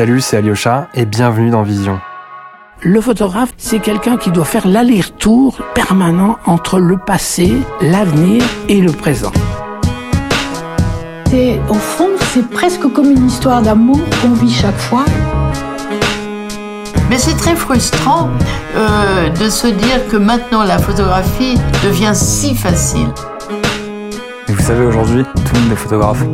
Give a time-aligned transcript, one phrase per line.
[0.00, 2.00] Salut, c'est Alyosha et bienvenue dans Vision.
[2.80, 8.92] Le photographe, c'est quelqu'un qui doit faire l'aller-retour permanent entre le passé, l'avenir et le
[8.92, 9.30] présent.
[11.34, 15.04] Et au fond, c'est presque comme une histoire d'amour qu'on vit chaque fois.
[17.10, 18.30] Mais c'est très frustrant
[18.76, 23.08] euh, de se dire que maintenant la photographie devient si facile.
[24.48, 26.24] Et vous savez, aujourd'hui, tout le monde est photographe.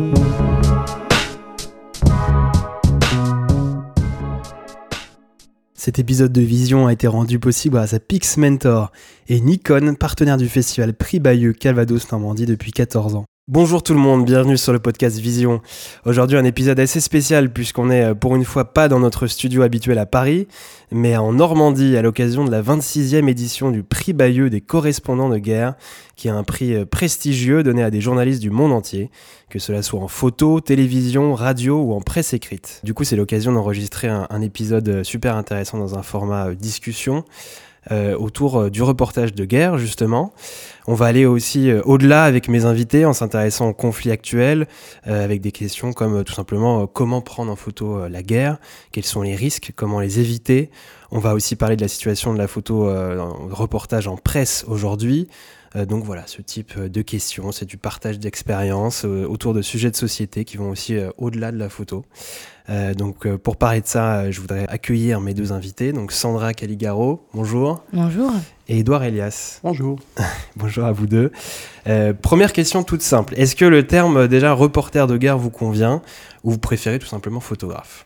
[5.87, 8.91] Cet épisode de Vision a été rendu possible grâce à Pix Mentor
[9.29, 13.25] et Nikon, partenaire du festival Prix Bayeux Calvados Normandie depuis 14 ans.
[13.49, 15.63] Bonjour tout le monde, bienvenue sur le podcast Vision.
[16.05, 19.63] Aujourd'hui un épisode assez spécial puisqu'on est euh, pour une fois pas dans notre studio
[19.63, 20.49] habituel à Paris,
[20.91, 25.39] mais en Normandie à l'occasion de la 26e édition du prix Bayeux des correspondants de
[25.39, 25.77] guerre,
[26.17, 29.13] qui est un prix euh, prestigieux donné à des journalistes du monde entier,
[29.49, 32.81] que cela soit en photo, télévision, radio ou en presse écrite.
[32.83, 37.23] Du coup c'est l'occasion d'enregistrer un, un, épisode euh, super intéressant dans un format discussion.
[37.93, 40.33] Euh, autour du reportage de guerre, justement.
[40.89, 44.67] On va aller aussi euh, au-delà avec mes invités en s'intéressant aux conflits actuels,
[45.07, 48.59] euh, avec des questions comme tout simplement comment prendre en photo la guerre,
[48.91, 50.71] quels sont les risques, comment les éviter.
[51.13, 52.91] On va aussi parler de la situation de la photo
[53.51, 55.29] reportage en presse aujourd'hui.
[55.85, 60.45] Donc voilà, ce type de questions, c'est du partage d'expériences autour de sujets de société
[60.45, 62.05] qui vont aussi au-delà de la photo.
[62.69, 66.11] Euh, donc euh, pour parler de ça, euh, je voudrais accueillir mes deux invités, donc
[66.11, 67.85] Sandra Caligaro, bonjour.
[67.93, 68.33] Bonjour.
[68.69, 69.61] Et Edouard Elias.
[69.63, 70.01] Bonjour.
[70.57, 71.31] bonjour à vous deux.
[72.23, 73.35] première question toute simple.
[73.37, 76.03] Est-ce que le terme déjà reporter de guerre vous convient
[76.43, 78.06] ou vous préférez tout simplement photographe?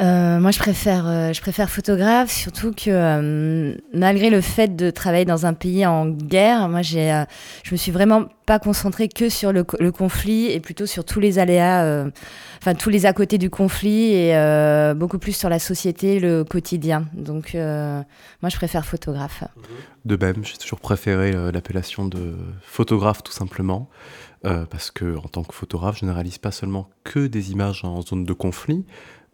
[0.00, 4.90] Euh, moi, je préfère, euh, je préfère photographe, surtout que euh, malgré le fait de
[4.90, 7.24] travailler dans un pays en guerre, moi, j'ai,
[7.62, 11.20] je me suis vraiment pas concentrée que sur le, le conflit et plutôt sur tous
[11.20, 12.06] les aléas,
[12.60, 17.06] enfin tous les à côté du conflit et beaucoup plus sur la société, le quotidien.
[17.14, 19.44] Donc, moi, je préfère photographe.
[20.04, 23.88] De même, j'ai toujours préféré l'appellation de photographe, tout simplement.
[24.42, 28.02] parce que en tant que photographe, je ne réalise pas seulement que des images en
[28.02, 28.84] zone de conflit,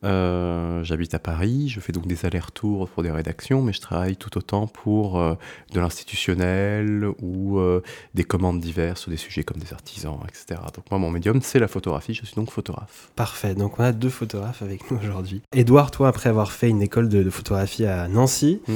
[0.03, 4.17] euh, j'habite à Paris, je fais donc des allers-retours pour des rédactions, mais je travaille
[4.17, 5.35] tout autant pour euh,
[5.73, 7.83] de l'institutionnel ou euh,
[8.15, 10.61] des commandes diverses sur des sujets comme des artisans, etc.
[10.75, 13.11] Donc moi, mon médium, c'est la photographie, je suis donc photographe.
[13.17, 15.43] Parfait, donc on a deux photographes avec nous aujourd'hui.
[15.55, 18.75] Edouard, toi, après avoir fait une école de, de photographie à Nancy, mmh.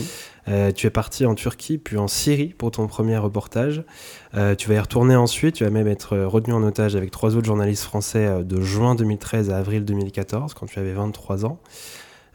[0.48, 3.82] Euh, tu es parti en Turquie, puis en Syrie pour ton premier reportage.
[4.34, 5.56] Euh, tu vas y retourner ensuite.
[5.56, 8.94] Tu vas même être retenu en otage avec trois autres journalistes français euh, de juin
[8.94, 11.58] 2013 à avril 2014, quand tu avais 23 ans.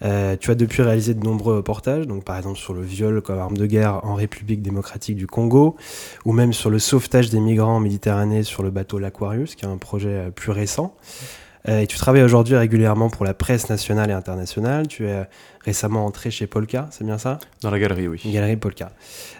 [0.01, 3.37] Euh, tu as depuis réalisé de nombreux reportages, donc par exemple sur le viol comme
[3.37, 5.75] arme de guerre en République démocratique du Congo,
[6.23, 9.67] ou même sur le sauvetage des migrants en Méditerranée sur le bateau l'Aquarius, qui est
[9.67, 10.95] un projet plus récent.
[11.67, 14.87] Euh, et tu travailles aujourd'hui régulièrement pour la presse nationale et internationale.
[14.87, 15.27] Tu es
[15.65, 17.39] récemment entré chez Polka, c'est bien ça?
[17.61, 18.21] Dans la galerie, oui.
[18.25, 18.91] Galerie Polka.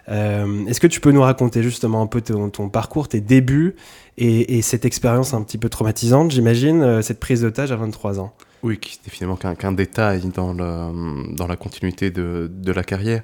[0.10, 3.76] Euh, Est-ce que tu peux nous raconter justement un peu ton, ton parcours, tes débuts
[4.18, 8.20] et, et cette expérience un petit peu traumatisante, j'imagine, euh, cette prise d'otage à 23
[8.20, 8.34] ans?
[8.62, 13.24] Oui, qui n'était finalement qu'un qu détail dans, la continuité de, de la carrière.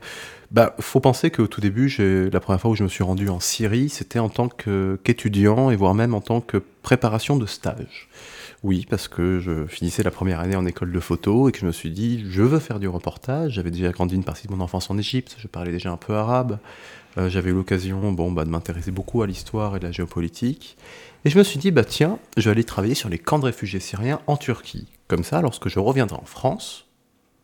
[0.51, 1.93] Bah, faut penser qu'au tout début,
[2.31, 5.75] la première fois où je me suis rendu en Syrie, c'était en tant qu'étudiant et
[5.75, 8.07] voire même en tant que préparation de stage.
[8.65, 11.67] Oui, parce que je finissais la première année en école de photo et que je
[11.67, 13.51] me suis dit, je veux faire du reportage.
[13.53, 16.15] J'avais déjà grandi une partie de mon enfance en Égypte, je parlais déjà un peu
[16.15, 16.57] arabe.
[17.19, 20.77] Euh, J'avais eu l'occasion bon, bah, de m'intéresser beaucoup à l'histoire et de la géopolitique.
[21.25, 23.45] Et je me suis dit, bah tiens, je vais aller travailler sur les camps de
[23.45, 24.87] réfugiés syriens en Turquie.
[25.07, 26.87] Comme ça, lorsque je reviendrai en France,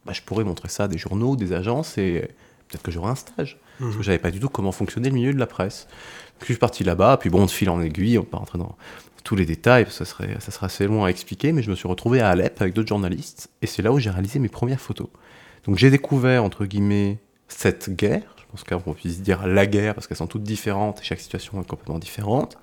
[0.07, 2.31] bah, je pourrais montrer ça à des journaux, des agences et
[2.67, 3.59] peut-être que j'aurai un stage.
[3.79, 3.83] Mmh.
[3.85, 5.85] Parce que j'avais pas du tout comment fonctionnait le milieu de la presse.
[6.39, 8.75] Donc, je suis parti là-bas, puis bon, de fil en aiguille, on peut rentrer dans,
[9.23, 11.87] tous les détails, ça serait, ça serait assez long à expliquer, mais je me suis
[11.87, 15.07] retrouvé à Alep avec d'autres journalistes, et c'est là où j'ai réalisé mes premières photos.
[15.65, 20.07] Donc j'ai découvert, entre guillemets, cette guerre, je pense qu'on puisse dire la guerre, parce
[20.07, 22.57] qu'elles sont toutes différentes, et chaque situation est complètement différente.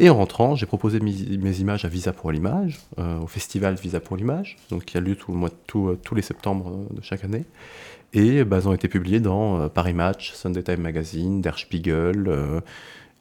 [0.00, 3.98] Et en rentrant, j'ai proposé mes, images à Visa pour l'image, euh, au festival Visa
[3.98, 7.24] pour l'image, donc qui a lieu tout le mois, euh, tous les septembre de chaque
[7.24, 7.44] année.
[8.12, 12.62] Et bah, elles ont été publiées dans euh, Paris Match, Sunday Time Magazine, Der Spiegel,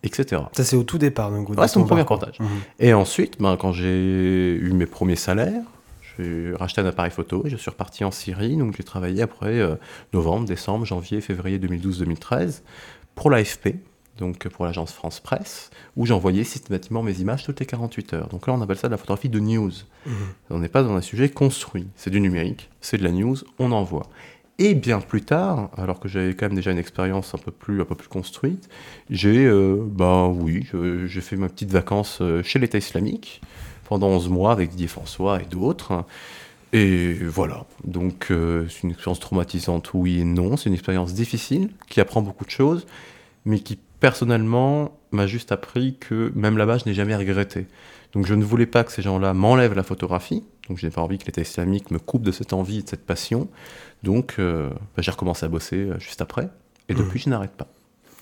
[0.04, 0.42] etc.
[0.54, 1.50] Ça, c'est au tout départ, donc.
[1.50, 2.40] Ouais, c'est mon premier reportage.
[2.40, 2.46] Mmh.
[2.80, 5.64] Et ensuite, ben, quand j'ai eu mes premiers salaires,
[6.18, 8.56] j'ai racheté un appareil photo et je suis reparti en Syrie.
[8.58, 9.76] Donc, j'ai travaillé après euh,
[10.14, 12.62] novembre, décembre, janvier, février 2012-2013
[13.16, 13.76] pour l'AFP,
[14.18, 18.28] donc pour l'agence France Presse, où j'envoyais systématiquement mes images toutes les 48 heures.
[18.28, 19.72] Donc là, on appelle ça de la photographie de news.
[20.06, 20.12] Mmh.
[20.52, 21.88] On n'est pas dans un sujet construit.
[21.96, 24.08] C'est du numérique, c'est de la news, on envoie.
[24.60, 27.84] Et bien plus tard, alors que j'avais quand même déjà une expérience un peu plus,
[28.10, 28.68] construite,
[29.10, 30.68] j'ai, euh, bah oui,
[31.06, 33.42] j'ai fait ma petite vacances euh, chez l'État islamique
[33.88, 36.06] pendant 11 mois avec Didier François et d'autres.
[36.74, 37.66] Et voilà.
[37.84, 40.58] Donc, euh, c'est une expérience traumatisante, oui et non.
[40.58, 42.88] C'est une expérience difficile qui apprend beaucoup de choses,
[43.46, 47.68] mais qui personnellement m'a juste appris que même là-bas, je n'ai jamais regretté.
[48.14, 50.44] Donc, je ne voulais pas que ces gens-là m'enlèvent la photographie.
[50.70, 52.90] Donc, je n'ai pas envie que l'État islamique me coupe de cette envie et de
[52.90, 53.48] cette passion.
[54.04, 56.50] Donc, euh, bah, j'ai recommencé à bosser euh, juste après.
[56.90, 56.98] Et Mmh.
[56.98, 57.68] depuis, je n'arrête pas.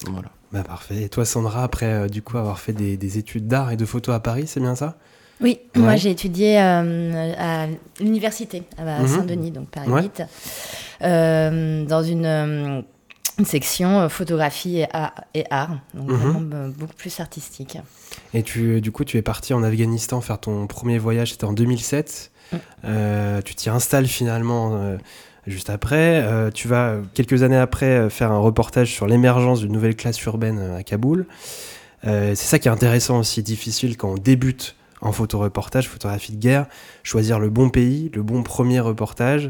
[0.08, 0.30] Voilà.
[0.52, 1.04] Bah parfait.
[1.04, 3.86] Et toi, Sandra, après euh, du coup avoir fait des, des études d'art et de
[3.86, 4.98] photo à Paris, c'est bien ça?
[5.42, 5.82] Oui, Ouais.
[5.82, 7.68] moi j'ai étudié euh, à
[8.00, 9.08] l'université à Mhm.
[9.08, 10.02] Saint-Denis, donc Paris Ouais.
[10.04, 10.24] 8,
[11.02, 12.26] euh, dans une,
[13.38, 17.78] une section photographie et art, et art donc vraiment euh, beaucoup plus artistique.
[18.34, 21.54] Et tu, du coup, tu es parti en Afghanistan faire ton premier voyage, c'était en
[21.54, 22.32] 2007.
[22.86, 24.98] Euh, tu t'y installes finalement euh,
[25.48, 26.22] juste après.
[26.24, 30.60] Euh, tu vas, quelques années après, faire un reportage sur l'émergence d'une nouvelle classe urbaine
[30.78, 31.26] à Kaboul.
[32.04, 36.68] C'est ça qui est intéressant aussi, difficile quand on débute en photoreportage, photographie de guerre,
[37.02, 39.50] choisir le bon pays, le bon premier reportage,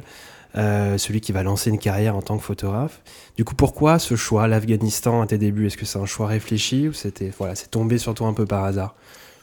[0.56, 3.02] celui qui va lancer une carrière en tant que photographe.
[3.36, 6.88] Du coup, pourquoi ce choix, l'Afghanistan, à tes débuts Est-ce que c'est un choix réfléchi
[6.88, 8.96] ou c'était voilà, c'est tombé sur toi un peu par hasard?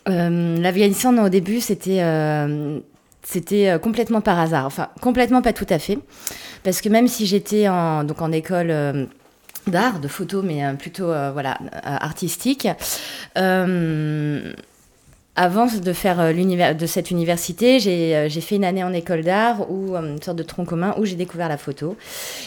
[0.06, 2.00] L'Afghanistan, au début, c'était
[3.22, 4.66] c'était euh, complètement par hasard.
[4.66, 5.98] Enfin, complètement pas tout à fait.
[6.64, 9.06] Parce que même si j'étais en, donc en école euh,
[9.66, 12.68] d'art, de photo, mais euh, plutôt voilà, artistique,
[15.34, 18.92] avant de faire euh, l'univers de cette université, j'ai euh, j'ai fait une année en
[18.92, 21.96] école d'art ou euh, une sorte de tronc commun où j'ai découvert la photo.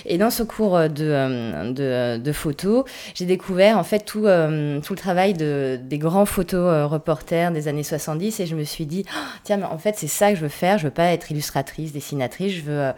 [0.06, 2.86] Et dans ce cours de, de, de photo,
[3.16, 7.82] j'ai découvert en fait tout, tout le travail de, des grands photos reporters des années
[7.82, 10.42] 70 et je me suis dit Ah, tiens mais en fait c'est ça que je
[10.42, 10.78] veux faire.
[10.78, 12.54] Je veux pas être illustratrice dessinatrice.
[12.54, 12.92] Je veux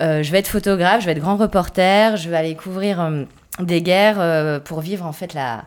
[0.00, 2.16] je vais être photographe je vais être grand reporter.
[2.16, 3.26] Je vais aller couvrir
[3.60, 5.64] des guerres pour vivre en fait la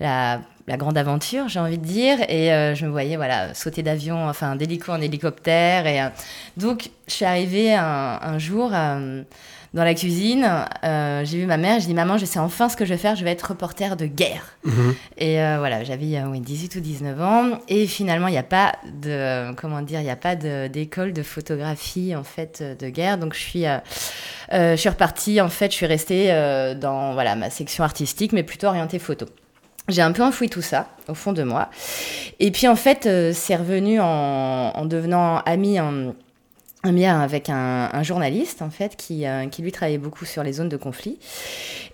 [0.00, 2.18] la, la grande aventure, j'ai envie de dire.
[2.28, 5.86] Et euh, je me voyais voilà, sauter d'avion, enfin d'hélico en hélicoptère.
[5.86, 6.08] Et, euh,
[6.56, 9.22] donc, je suis arrivée un, un jour euh,
[9.74, 10.48] dans la cuisine.
[10.82, 13.16] j'ai vu ma mère, j'ai dit Maman, je sais enfin ce que je vais faire,
[13.16, 14.58] je vais être reporter de guerre.
[15.16, 17.58] Et euh, voilà, j'avais oui, 18 ou 19 ans.
[17.68, 21.12] Et finalement, il n'y a pas de, comment dire, il n'y a pas de- d'école
[21.12, 23.18] de, photographie, en fait, de guerre.
[23.18, 23.64] Donc, je suis,
[24.52, 26.28] je suis repartie, en fait, je suis restée
[26.80, 29.26] dans voilà, ma section artistique, mais plutôt orientée photo.
[29.90, 31.68] J'ai un peu enfoui tout ça au fond de moi.
[32.38, 34.06] Et puis en fait, euh, c'est revenu en,
[34.74, 36.14] en devenant ami, en,
[36.82, 40.70] avec un, un journaliste en fait qui, euh, qui lui travaillait beaucoup sur les zones
[40.70, 41.18] de conflit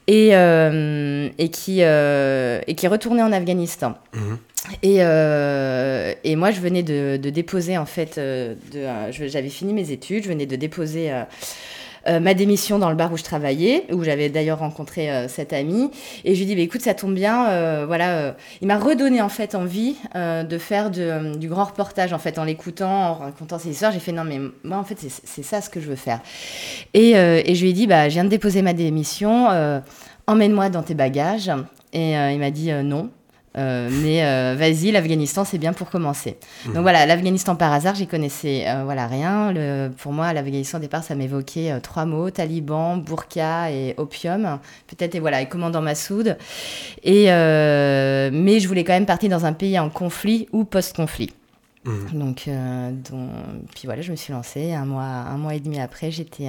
[0.07, 3.95] et, euh, et, qui, et qui est retourné en Afghanistan.
[4.15, 4.39] Mhm.
[4.83, 9.73] Et, euh, et moi, je venais de, de déposer, en fait, euh, euh, j'avais fini
[9.73, 11.13] mes études, je venais de déposer
[12.09, 15.53] euh, ma démission dans le bar où je travaillais, où j'avais d'ailleurs rencontré euh, cet
[15.53, 15.91] ami.
[16.25, 18.37] Et je lui ai dit, bah, écoute, ça tombe bien, euh, voilà.
[18.61, 23.11] il m'a redonné, en fait, envie de faire du grand reportage, en fait, en l'écoutant,
[23.11, 23.93] en racontant ses histoires.
[23.93, 26.21] J'ai fait, non, mais moi, en fait, c'est, ça ce que je veux faire.
[26.95, 29.49] Et, et je lui ai dit, bah, je viens de déposer ma démission,
[30.27, 31.51] emmène-moi dans tes bagages.
[31.93, 33.11] Et il m'a dit, non.
[33.57, 36.37] Euh, mais euh, vas-y, l'Afghanistan, c'est bien pour commencer.
[36.67, 39.53] Donc voilà, l'Afghanistan par hasard, j'y connaissais euh, voilà, rien.
[39.53, 44.59] Le- pour moi, l'Afghanistan, au départ, ça m'évoquait trois mots taliban, burqa et opium.
[44.87, 46.37] Peut-être, et voilà, et commandant Massoud.
[47.03, 51.33] Et, mais je voulais quand même partir dans un pays en conflit ou post-conflit.
[51.85, 52.09] Mhm.
[52.13, 52.49] Donc,
[53.11, 53.31] donc-
[53.75, 54.73] puis voilà, je me suis lancée.
[54.75, 56.49] Un mois, un mois et demi après, j'étais,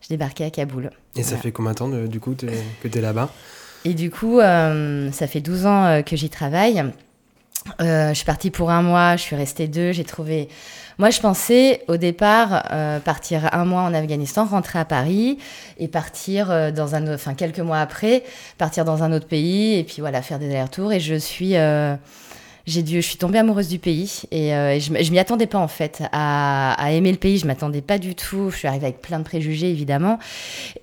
[0.00, 0.90] je débarquais à Kaboul.
[1.16, 3.30] Et ça fait combien de temps du coup que tu es là-bas?
[3.84, 6.84] Et du coup, euh, ça fait 12 ans euh, que j'y travaille.
[7.80, 10.48] Euh, je suis partie pour un mois, je suis restée deux, j'ai trouvé...
[10.98, 12.62] Moi, je pensais au départ
[13.04, 15.38] partir un mois en Afghanistan, rentrer à Paris
[15.78, 17.14] et partir dans un autre...
[17.14, 18.22] Enfin, quelques mois après,
[18.58, 20.92] partir dans un autre pays et puis voilà, faire des allers-retours.
[20.92, 21.54] Et je suis...
[22.66, 25.46] j'ai dû, je suis tombée amoureuse du pays et, euh, et je, je m'y attendais
[25.46, 27.38] pas en fait à, à aimer le pays.
[27.38, 28.50] Je m'attendais pas du tout.
[28.50, 30.18] Je suis arrivée avec plein de préjugés évidemment.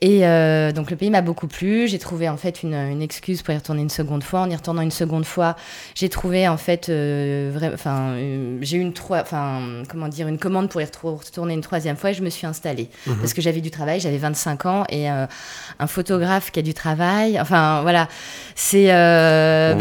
[0.01, 1.88] Et euh, donc le pays m'a beaucoup plu.
[1.88, 4.41] J'ai trouvé en fait une, une excuse pour y retourner une seconde fois.
[4.41, 5.55] En y retournant une seconde fois,
[5.96, 10.38] j'ai trouvé en fait, euh, enfin, euh, j'ai eu une trois, enfin, comment dire, une
[10.39, 13.62] commande pour y retourner une troisième fois et je me suis installée parce que j'avais
[13.62, 14.00] du travail.
[14.00, 17.39] J'avais 25 ans et un photographe qui a du travail.
[17.39, 18.07] Enfin voilà,
[18.55, 19.75] c'est, bah,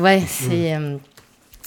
[0.00, 0.76] ouais, c'est.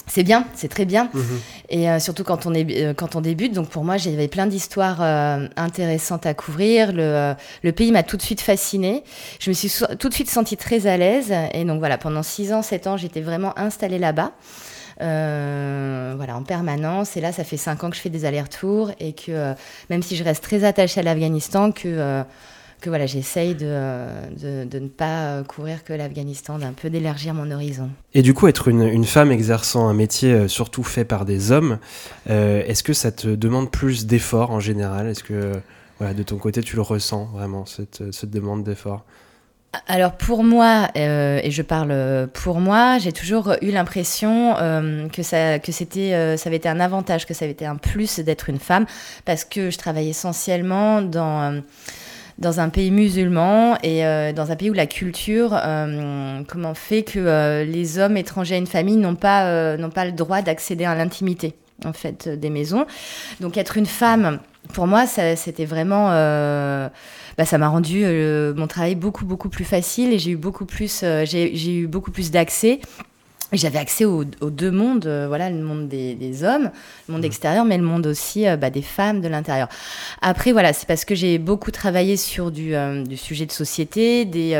[0.07, 1.09] C'est bien, c'est très bien.
[1.13, 1.39] Mhm.
[1.69, 3.53] Et euh, surtout quand on, est, euh, quand on débute.
[3.53, 6.91] Donc pour moi, j'avais plein d'histoires euh, intéressantes à couvrir.
[6.93, 7.33] Le, euh,
[7.63, 9.03] le pays m'a tout de suite fascinée.
[9.39, 11.33] Je me suis so- tout de suite sentie très à l'aise.
[11.53, 14.31] Et donc voilà, pendant 6 ans, 7 ans, j'étais vraiment installée là-bas.
[15.01, 17.17] Euh, voilà, en permanence.
[17.17, 18.91] Et là, ça fait 5 ans que je fais des allers-retours.
[18.99, 19.53] Et que euh,
[19.89, 22.23] même si je reste très attachée à l'Afghanistan, que, euh,
[22.85, 24.05] que voilà, j'essaye de,
[24.39, 27.89] de, de, ne pas couvrir que l'Afghanistan, d'un peu d'élargir mon horizon.
[28.13, 31.79] Et du coup, être une, une femme exerçant un métier surtout fait par des hommes,
[32.27, 35.07] est-ce que ça te demande plus d'efforts en général?
[35.07, 35.51] Est-ce que
[35.99, 39.05] voilà, de ton côté, tu le ressens vraiment, cette, cette demande d'effort
[39.87, 45.23] alors pour moi, euh, et je parle pour moi, j'ai toujours eu l'impression euh, que,
[45.23, 48.19] ça, que c'était, euh, ça avait été un avantage, que ça avait été un plus
[48.19, 48.85] d'être une femme,
[49.25, 51.61] parce que je travaille essentiellement dans,
[52.37, 54.01] dans un pays musulman et
[54.33, 55.57] dans un pays où la culture
[56.47, 60.41] comment fait que les hommes étrangers à une famille n'ont pas, n'ont pas le droit
[60.41, 61.53] d'accéder à l'intimité
[61.85, 62.85] en fait des maisons.
[63.39, 64.39] Donc être une femme,
[64.73, 66.11] pour moi, c'était vraiment
[67.37, 70.65] bah, ça m'a rendu euh, mon travail beaucoup, beaucoup plus facile et j'ai eu beaucoup
[70.65, 72.79] plus, euh, j'ai eu beaucoup plus d'accès.
[73.53, 76.71] J'avais accès aux, deux mondes, euh, voilà, le monde des, hommes,
[77.07, 77.25] le monde mmh.
[77.25, 79.69] extérieur, mais le monde aussi bah, des femmes de l'intérieur.
[80.21, 82.73] Après, voilà, c'est parce que j'ai beaucoup travaillé sur du,
[83.07, 84.51] du, sujet de société, des,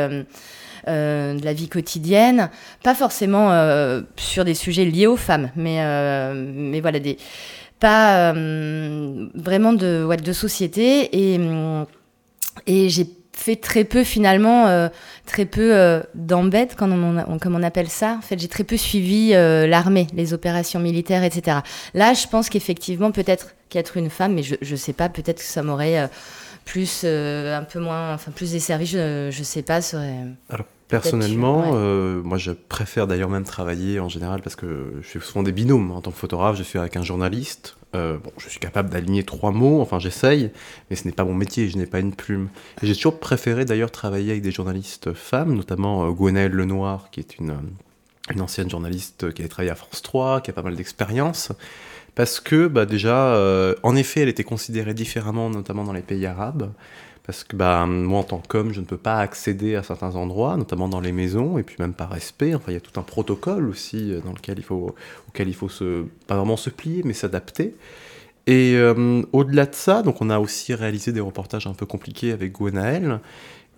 [0.86, 2.48] de la vie quotidienne,
[2.82, 3.50] pas forcément
[4.16, 5.82] sur des sujets liés aux femmes, mais,
[6.44, 7.18] mais voilà, des,
[7.80, 11.34] pas vraiment de, ouais, de société.
[11.34, 11.40] Et
[12.66, 14.88] et j'ai fait très peu finalement, euh,
[15.26, 16.92] très peu euh, d'embêtes, comme
[17.28, 18.16] on, comme on appelle ça.
[18.18, 21.58] En fait, j'ai très peu suivi euh, l'armée, les opérations militaires, etc.
[21.94, 25.44] Là, je pense qu'effectivement, peut-être qu'être une femme, mais je ne sais pas, peut-être que
[25.44, 26.08] ça m'aurait
[26.64, 29.80] plus, un peu moins, enfin plus desservi, je ne sais pas.
[30.48, 31.72] Alors, personnellement,
[32.22, 35.90] moi, je préfère d'ailleurs même travailler en général parce que je fais souvent des binômes.
[35.90, 39.22] En tant que photographe, je suis avec un journaliste euh, bon, je suis capable d'aligner
[39.22, 40.50] trois mots, enfin j'essaye,
[40.90, 42.48] mais ce n'est pas mon métier, je n'ai pas une plume.
[42.82, 47.38] j'ai toujours préféré d'ailleurs travailler avec des journalistes femmes, notamment euh, Gwenaëlle Lenoir, qui est
[47.38, 50.76] une, euh, une ancienne journaliste qui a travaillé à France 3, qui a pas mal
[50.76, 51.52] d'expérience,
[52.16, 56.26] parce que bah, déjà, euh, en effet, elle était considérée différemment, notamment dans les pays
[56.26, 56.72] arabes.
[57.26, 60.56] Parce que bah, moi, en tant qu'homme, je ne peux pas accéder à certains endroits,
[60.56, 62.54] notamment dans les maisons, et puis même par respect.
[62.54, 64.94] Enfin, il y a tout un protocole aussi euh, dans lequel il faut,
[65.28, 67.74] auquel il faut se, pas vraiment se plier, mais s'adapter.
[68.46, 72.30] Et euh, au-delà de ça, donc on a aussi réalisé des reportages un peu compliqués
[72.30, 73.18] avec Gwenaëlle.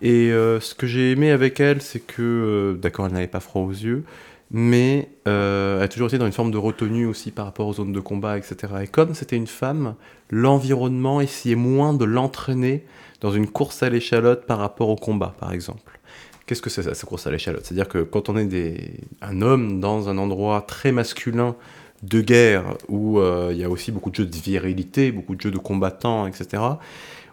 [0.03, 3.63] Et euh, ce que j'ai aimé avec elle, c'est que, d'accord, elle n'avait pas froid
[3.63, 4.03] aux yeux,
[4.51, 7.93] mais elle a toujours été dans une forme de retenue aussi par rapport aux zones
[7.93, 8.73] de combat, etc.
[8.83, 9.95] Et comme c'était une femme,
[10.29, 12.83] l'environnement essayait moins de l'entraîner
[13.21, 15.99] dans une course à l'échalote par rapport au combat, par exemple.
[16.45, 17.65] Qu'est-ce que c'est ça, cette course à l'échalote?
[17.65, 21.55] C'est-à-dire que quand on est des, un homme dans un endroit très masculin
[22.01, 25.41] de guerre, où euh, il y a aussi beaucoup de jeux de virilité, beaucoup de
[25.41, 26.63] jeux de combattants, etc.,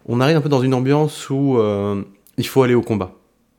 [0.06, 2.02] on arrive un peu dans une ambiance où euh,
[2.36, 3.14] il faut aller au combat.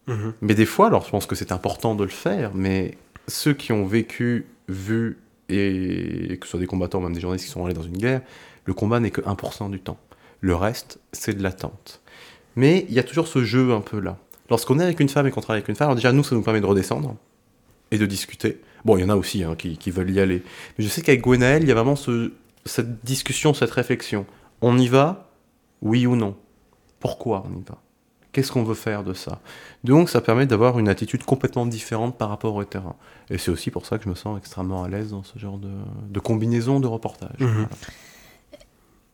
[0.08, 0.34] Mhm.
[0.42, 3.72] Mais des fois, alors je pense que c'est important de le faire, mais ceux qui
[3.72, 5.18] ont vécu, vu,
[5.50, 7.98] et que ce soit des combattants ou même des journalistes qui sont allés dans une
[7.98, 8.22] guerre,
[8.66, 9.98] le combat n'est que 1% du temps.
[10.42, 12.02] Le reste, c'est de l'attente.
[12.58, 14.18] Mais il y a toujours ce jeu un peu là.
[14.50, 16.42] Lorsqu'on est avec une femme et qu'on travaille avec une femme, déjà nous, ça nous
[16.42, 17.16] permet de redescendre
[17.92, 18.60] et de discuter.
[18.84, 20.44] Bon, il y en a aussi hein, qui, veulent y aller.
[20.78, 24.26] Mais je sais qu'avec Gwenaël, il y a vraiment cette discussion, cette réflexion.
[24.62, 25.30] On y va
[25.82, 26.36] Oui ou non?
[27.00, 27.78] Pourquoi on y va?
[28.32, 29.40] Qu'est-ce qu'on veut faire de ça?
[29.84, 32.96] Donc ça permet d'avoir une attitude complètement différente par rapport au terrain.
[33.30, 35.60] Et c'est aussi pour ça que je me sens extrêmement à l'aise dans ce genre
[35.60, 37.40] de, combinaison de reportage.
[37.40, 37.68] Mhm.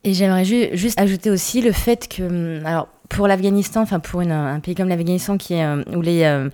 [0.04, 4.60] Et j'aimerais juste ajouter aussi le fait que, hum, alors pour l'Afghanistan, enfin pour un
[4.60, 6.50] pays comme l'Afghanistan qui est euh, où les euh,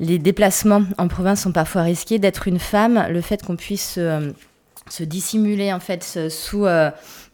[0.00, 4.32] les déplacements en province sont parfois risqués, d'être une femme, le fait qu'on puisse euh,
[4.88, 6.66] se dissimuler en fait sous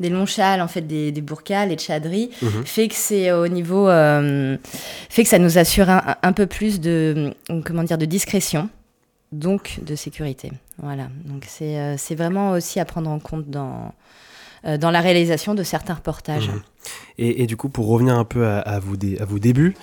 [0.01, 2.67] des longs châles, en fait des, des burkas, les tchadris, mhm.
[2.67, 7.33] fait que c'est au niveau, fait que ça nous assure un, un, peu plus de
[7.65, 8.69] comment dire de discrétion,
[9.33, 10.53] donc de sécurité.
[10.77, 13.91] Voilà, donc c'est c'est vraiment aussi à prendre en compte dans euh,
[14.65, 16.49] dans la réalisation de certains reportages.
[16.49, 16.61] Mhm.
[17.21, 18.97] Et, du coup, pour revenir un peu à, vos
[19.39, 19.75] débuts,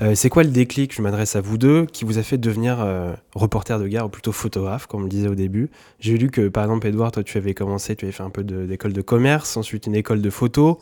[0.00, 2.80] euh, c'est quoi le déclic, je m'adresse à vous deux, qui vous a fait devenir
[2.80, 5.70] euh, reporter de guerre ou plutôt photographe, comme on le disait au début?
[6.00, 8.44] J'ai lu que, par exemple, Edouard, toi, tu avais commencé, tu avais fait un peu
[8.44, 10.78] d'école de, commerce, ensuite une école de photo.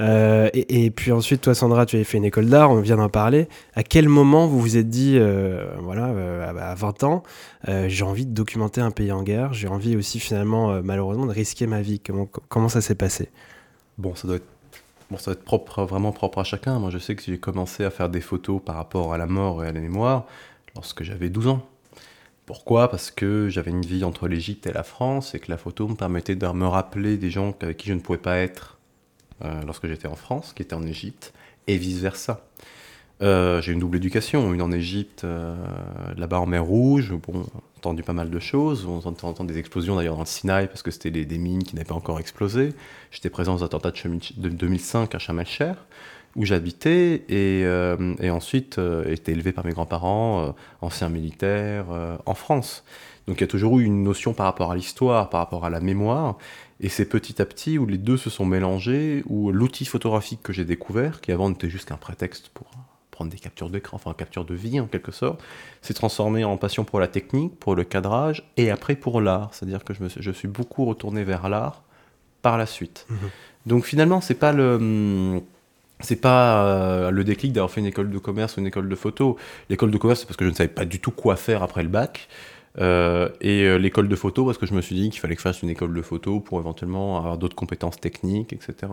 [0.00, 3.08] Euh, et, puis ensuite, toi, Sandra, tu avais fait une école d'art, on vient d'en
[3.08, 3.48] parler.
[3.74, 7.22] À quel moment vous vous êtes dit, euh, voilà, euh, à 20 ans,
[7.66, 11.66] j'ai envie de documenter un pays en guerre, j'ai envie aussi finalement, malheureusement, de risquer
[11.66, 12.00] ma vie?
[12.00, 13.30] Comment, comment ça s'est passé?
[13.96, 14.46] Bon, ça doit être
[15.10, 16.78] Bon, ça doit être propre, vraiment propre à chacun.
[16.78, 19.64] Moi, je sais que j'ai commencé à faire des photos par rapport à la mort
[19.64, 20.26] et à la mémoire
[20.74, 21.66] lorsque j'avais 12 ans.
[22.44, 22.88] Pourquoi?
[22.88, 25.94] Parce que j'avais une vie entre l'Égypte et la France et que la photo me
[25.94, 28.77] permettait de me rappeler des gens avec qui je ne pouvais pas être
[29.44, 31.32] euh, lorsque j'étais en France, qui était en Égypte,
[31.66, 32.44] et vice-versa.
[33.20, 35.54] Euh, j'ai une double éducation, une en Égypte, euh,
[36.16, 37.44] là-bas en mer Rouge, on
[37.78, 40.90] entendu pas mal de choses, on entend des explosions d'ailleurs dans le Sinaï parce que
[40.90, 42.74] c'était des, mines qui n'avaient pas encore explosé.
[43.10, 45.42] J'étais présent aux attentats de, 2005 à Sharm
[46.38, 51.86] où j'habitais et, euh, et ensuite euh, été élevé par mes grands-parents, euh, anciens militaires,
[51.90, 52.84] euh, en France.
[53.26, 55.70] Donc il y a toujours eu une notion par rapport à l'histoire, par rapport à
[55.70, 56.38] la mémoire,
[56.80, 60.52] et c'est petit à petit où les deux se sont mélangés, où l'outil photographique que
[60.52, 62.68] j'ai découvert, qui avant n'était juste qu'un prétexte pour
[63.10, 65.42] prendre des captures d'écran, enfin capture de vie en quelque sorte,
[65.82, 69.52] s'est transformé en passion pour la technique, pour le cadrage, et après pour l'art.
[69.54, 71.82] C'est-à-dire que je, me suis, je suis beaucoup retourné vers l'art
[72.42, 73.08] par la suite.
[73.66, 75.42] Donc finalement, c'est pas le
[76.00, 78.94] c'est pas euh, le déclic d'avoir fait une école de commerce ou une école de
[78.94, 79.36] photo.
[79.68, 81.82] L'école de commerce, c'est parce que je ne savais pas du tout quoi faire après
[81.82, 82.28] le bac.
[82.80, 85.40] Euh, et euh, l'école de photo, parce que je me suis dit qu'il fallait que
[85.40, 88.92] je fasse une école de photo pour éventuellement avoir d'autres compétences techniques, etc.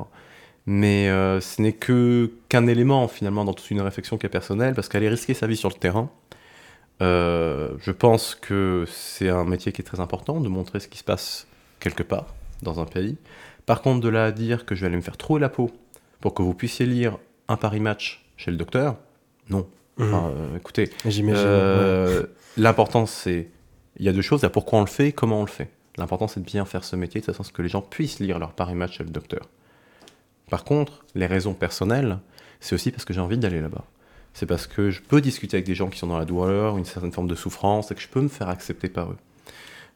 [0.66, 1.08] Mais
[1.42, 5.10] ce n'est que qu'un élément finalement dans toute une réflexion qui est personnelle, parce qu'aller
[5.10, 6.10] risquer sa vie sur le terrain,
[7.02, 11.04] je pense que c'est un métier qui est très important, de montrer ce qui se
[11.04, 11.46] passe
[11.80, 12.34] quelque part
[12.64, 13.16] dans un pays.
[13.68, 15.70] Par contre, de là à dire que je vais aller me faire trouer la peau
[16.26, 18.98] pour que vous puissiez lire un Paris Match chez le docteur,
[19.52, 19.68] non.
[20.00, 22.24] Enfin, euh, écoutez, euh,
[22.58, 23.52] l'important c'est,
[23.98, 25.46] il y a deux choses, il y a pourquoi on le fait et comment on
[25.46, 25.70] le fait.
[25.98, 28.20] L'important c'est de bien faire ce métier de façon à ce que les gens puissent
[28.20, 29.48] lire leur Paris Match chez le docteur.
[30.50, 32.18] Par contre, les raisons personnelles,
[32.60, 33.86] c'est aussi parce que j'ai envie d'aller là-bas.
[34.34, 36.86] C'est parce que je peux discuter avec des gens qui sont dans la douleur, une
[36.86, 39.18] certaine forme de souffrance, et que je peux me faire accepter par eux.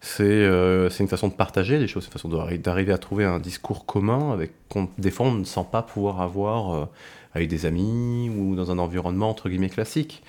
[0.01, 2.97] C'est euh, c'est une façon de partager les choses, c'est une façon d'arri- d'arriver à
[2.97, 4.87] trouver un discours commun avec qu'on
[5.19, 6.85] on ne sent pas pouvoir avoir euh,
[7.33, 10.23] avec des amis ou dans un environnement entre guillemets classique.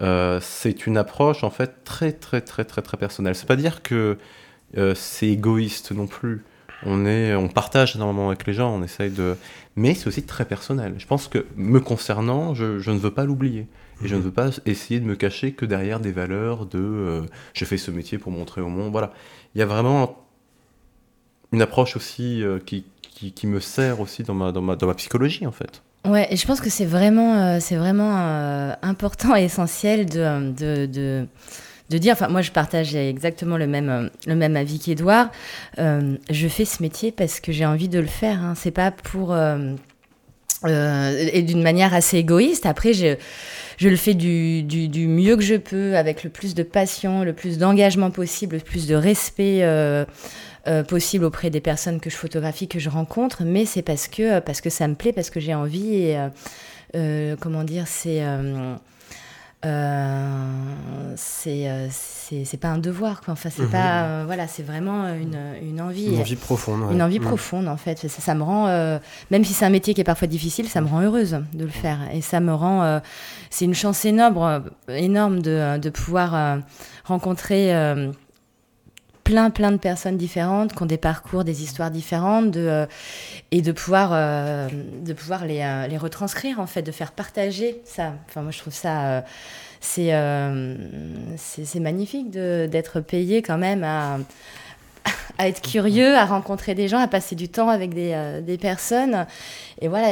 [0.00, 3.34] Euh, c'est une approche en fait très très très très très personnelle.
[3.34, 4.18] C'est pas dire que
[4.94, 6.44] c'est égoïste non plus.
[6.84, 9.36] On est, on partage énormément avec les gens, on essaye de,
[9.74, 10.94] mais c'est aussi très personnel.
[10.98, 13.66] Je pense que me concernant, je, je ne veux pas l'oublier.
[14.04, 17.22] Et je ne veux pas essayer de me cacher que derrière des valeurs de euh,
[17.52, 18.92] je fais ce métier pour montrer au monde.
[18.92, 19.12] Voilà.
[19.54, 20.24] Il y a vraiment
[21.50, 24.86] une approche aussi euh, qui, qui, qui me sert aussi dans ma, dans, ma, dans
[24.86, 25.82] ma psychologie en fait.
[26.06, 28.14] Ouais, et je pense que c'est vraiment, euh, c'est vraiment
[28.82, 31.26] important et essentiel de, de, de,
[31.90, 35.30] de dire, enfin moi je partage exactement le même, le même avis qu'Edouard,
[35.78, 38.54] Euh, je fais ce métier parce que j'ai envie de le faire, hein.
[38.56, 39.32] c'est pas pour...
[39.32, 39.74] euh,
[40.64, 42.66] euh, et d'une manière assez égoïste.
[42.66, 43.16] Après, je,
[43.76, 47.22] je le fais du, du, du mieux que je peux, avec le plus de passion,
[47.22, 50.04] le plus d'engagement possible, le plus de respect euh,
[50.66, 53.44] euh, possible auprès des personnes que je photographie, que je rencontre.
[53.44, 55.94] Mais c'est parce que, parce que ça me plaît, parce que j'ai envie.
[55.94, 56.18] Et
[57.40, 58.20] comment dire, c'est.
[59.64, 61.14] Euh,
[61.46, 63.70] euh, c'est pas un devoir quoi enfin c'est Mhm.
[63.70, 66.82] pas euh, voilà c'est vraiment une, une envie Une envie profonde.
[66.82, 66.92] ouais.
[66.92, 67.24] une envie Mm.
[67.24, 67.98] profonde en fait.
[67.98, 68.98] Ça, ça me rend, euh,
[69.30, 71.70] même si c'est un métier qui est parfois difficile, ça me rend heureuse de le
[71.70, 71.98] faire.
[72.12, 73.00] Et ça me rend,
[73.50, 76.58] c'est une chance énorme, énorme de, de pouvoir
[77.04, 77.72] rencontrer
[79.28, 82.86] plein, plein de personnes différentes, qui ont des parcours, des histoires différentes, euh,
[83.50, 84.68] et de pouvoir, euh,
[85.04, 88.14] de pouvoir les, euh, les retranscrire en fait, de faire partager ça.
[88.26, 89.24] Enfin, moi je trouve ça.
[89.80, 90.12] c'est
[91.36, 94.18] c'est magnifique d'être payé quand même à,
[95.36, 99.26] à être curieux, à rencontrer des gens, à passer du temps avec des, des personnes,
[99.82, 100.10] et voilà,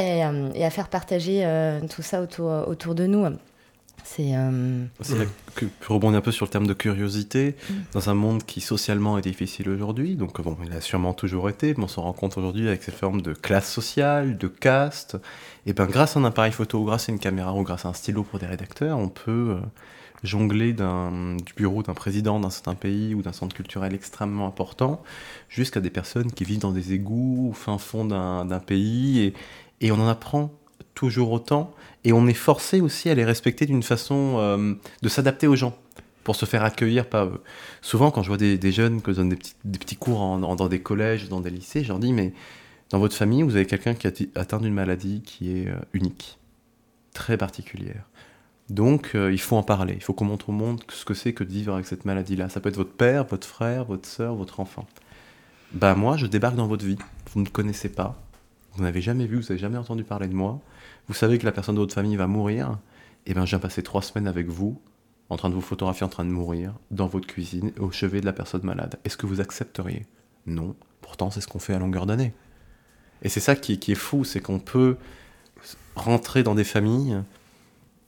[0.55, 1.43] et, à faire partager
[1.89, 3.25] tout ça autour, autour de nous.
[4.09, 4.85] C'est euh,
[5.81, 7.57] pour rebondir un peu sur le terme de curiosité,
[7.91, 11.73] dans un monde qui socialement est difficile aujourd'hui, donc bon, il a sûrement toujours été,
[11.77, 15.17] mais on se rend compte aujourd'hui avec cette forme de classe sociale, de caste,
[15.65, 17.93] et ben grâce à un appareil photo, grâce à une caméra ou grâce à un
[17.93, 19.59] stylo pour des rédacteurs, on peut euh,
[20.23, 25.03] jongler du bureau d'un président d'un certain pays ou d'un centre culturel extrêmement important,
[25.49, 29.33] jusqu'à des personnes qui vivent dans des égouts au fin fond d'un d'un pays, et,
[29.81, 30.53] et on en apprend
[30.93, 35.47] toujours autant, et on est forcé aussi à les respecter d'une façon euh, de s'adapter
[35.47, 35.77] aux gens
[36.23, 37.43] pour se faire accueillir par eux.
[37.81, 41.29] Souvent, quand je vois des, jeunes que je donne des petits, cours dans des collèges,
[41.29, 42.33] dans des lycées, je leur dis, mais
[42.89, 46.37] dans votre famille, vous avez quelqu'un qui a atteint d'une maladie qui est euh, unique,
[47.13, 48.03] très particulière.
[48.69, 49.93] Donc, euh, il faut en parler.
[49.95, 52.49] Il faut qu'on montre au monde ce que c'est que de vivre avec cette maladie-là.
[52.49, 54.85] Ça peut être votre père, votre frère, votre sœur, votre enfant.
[55.71, 56.97] Bah moi, je débarque dans votre vie.
[57.31, 58.21] Vous ne me connaissez pas.
[58.77, 60.61] Vous n'avez jamais vu, vous n'avez jamais entendu parler de moi.
[61.07, 62.77] Vous savez que la personne de votre famille va mourir.
[63.25, 64.79] Et ben, je viens passer trois semaines avec vous,
[65.29, 68.25] en train de vous photographier en train de mourir, dans votre cuisine, au chevet de
[68.27, 68.99] la personne malade.
[69.03, 70.05] Est-ce que vous accepteriez?
[70.45, 70.75] Non.
[71.01, 72.33] Pourtant, c'est ce qu'on fait à longueur d'année.
[73.23, 74.97] Et c'est ça qui, est fou, c'est qu'on peut
[75.95, 77.17] rentrer dans des familles.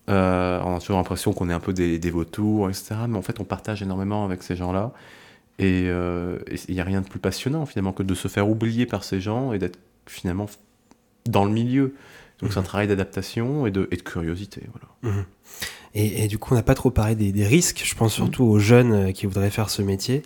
[0.09, 2.95] Euh, on a toujours l'impression qu'on est un peu des, vautours, etc.
[3.07, 4.93] Mais en fait, on partage énormément avec ces gens-là.
[5.57, 8.85] Et euh, il n'y a rien de plus passionnant, finalement, que de se faire oublier
[8.85, 9.79] par ces gens et d'être
[10.09, 10.47] finalement
[11.25, 11.95] dans le milieu.
[12.41, 14.63] Donc, c'est un travail d'adaptation et de, et de curiosité.
[14.71, 15.15] Voilà.
[15.17, 15.25] Mhm.
[15.95, 17.81] Et, et du coup, on n'a pas trop parlé des, des risques.
[17.83, 20.23] Je pense surtout aux jeunes euh, qui voudraient faire ce métier.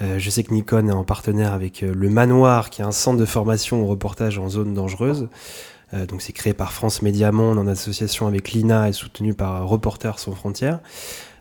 [0.00, 2.92] Euh, je sais que Nikon est en partenaire avec euh, le Manoir, qui est un
[2.92, 5.28] centre de formation au reportage en zone dangereuse.
[5.94, 9.66] Euh, donc c'est créé par France Média Monde en association avec l'INA et soutenu par
[9.66, 10.80] Reporters sans frontières.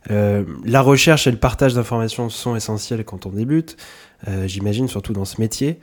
[0.10, 3.76] Euh, la recherche et le partage d'informations sont essentiels quand on débute,
[4.46, 5.80] j'imagine surtout dans ce métier.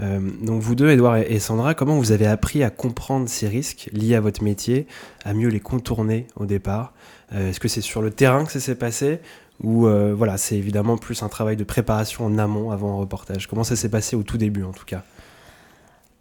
[0.00, 4.14] Donc vous deux, Edouard et Sandra, comment vous avez appris à comprendre ces risques liés
[4.14, 4.86] à votre métier,
[5.24, 6.92] à mieux les contourner au départ?
[7.34, 9.20] Est-ce que c'est sur le terrain que ça s'est passé?
[9.62, 13.48] Ou voilà, c'est évidemment plus un travail de préparation en amont avant un reportage.
[13.48, 15.02] Comment ça s'est passé au tout début en tout cas?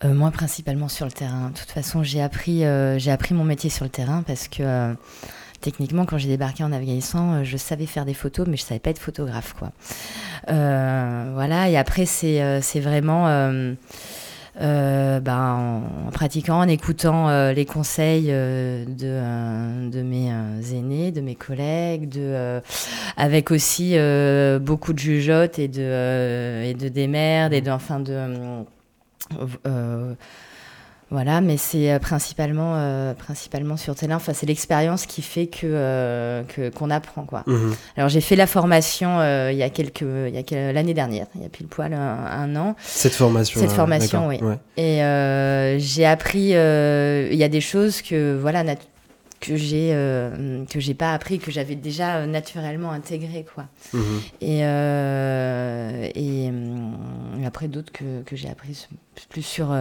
[0.05, 1.49] Euh, moi, principalement sur le terrain.
[1.49, 2.99] De toute façon, j'ai appris, euh,
[3.31, 4.93] mon métier sur le terrain parce que euh,
[5.61, 8.89] techniquement, quand j'ai débarqué en Afghanistan, je savais faire des photos, mais je savais pas
[8.89, 9.71] être photographe, quoi.
[10.47, 11.69] voilà.
[11.69, 13.25] Et après, c'est, c'est vraiment
[14.59, 18.85] ben, en, pratiquant, en écoutant les conseils de,
[19.89, 20.31] de mes
[20.73, 22.61] aînés, de mes collègues, de,
[23.17, 23.95] avec aussi
[24.61, 28.63] beaucoup de jugeotes et de, et de démerdes et de, enfin de
[29.65, 30.13] euh,
[31.09, 34.15] voilà, mais c'est euh, principalement, euh, principalement sur terrain.
[34.15, 36.43] Enfin, c'est l'expérience qui fait que
[36.75, 37.43] qu'on apprend quoi.
[37.47, 37.75] Mhm.
[37.95, 41.43] Alors j'ai fait la formation il y a quelques, il y a l'année dernière, il
[41.43, 42.75] y a pile poil un, an.
[42.83, 43.59] Cette formation.
[43.59, 44.39] Cette formation, oui.
[44.75, 44.99] Et
[45.79, 48.63] j'ai appris, il y a des choses que voilà
[49.39, 53.65] que j'ai euh, que j'ai pas appris que j'avais déjà euh, naturellement intégré quoi.
[53.93, 54.21] Mhm.
[54.41, 56.51] et, euh, et,
[57.45, 58.87] après d'autres que, que j'ai appris
[59.29, 59.75] plus sur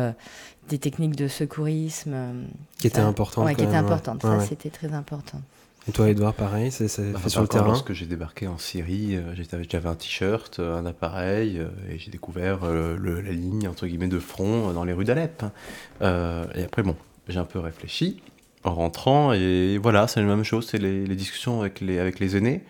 [0.69, 2.14] des techniques de secourisme
[2.79, 4.23] qui étaient importantes ouais, qui étaient importantes.
[4.23, 5.40] Ça c'était très important.
[5.88, 9.19] Et toi Edouard pareil c'est bah, sur le terrain lorsque j'ai débarqué en Syrie
[9.69, 14.73] j'avais un t-shirt un appareil et j'ai découvert le, la ligne entre guillemets de front
[14.73, 15.45] dans les rues d'Alep
[16.03, 16.97] et après bon
[17.29, 18.21] j'ai un peu réfléchi
[18.66, 19.33] en rentrant.
[19.33, 22.62] Et voilà, c'est la même chose, c'est les, discussions avec les, avec les aînés,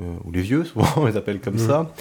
[0.00, 1.66] euh, ou les vieux, souvent on les appelle comme mmh.
[1.66, 1.92] ça,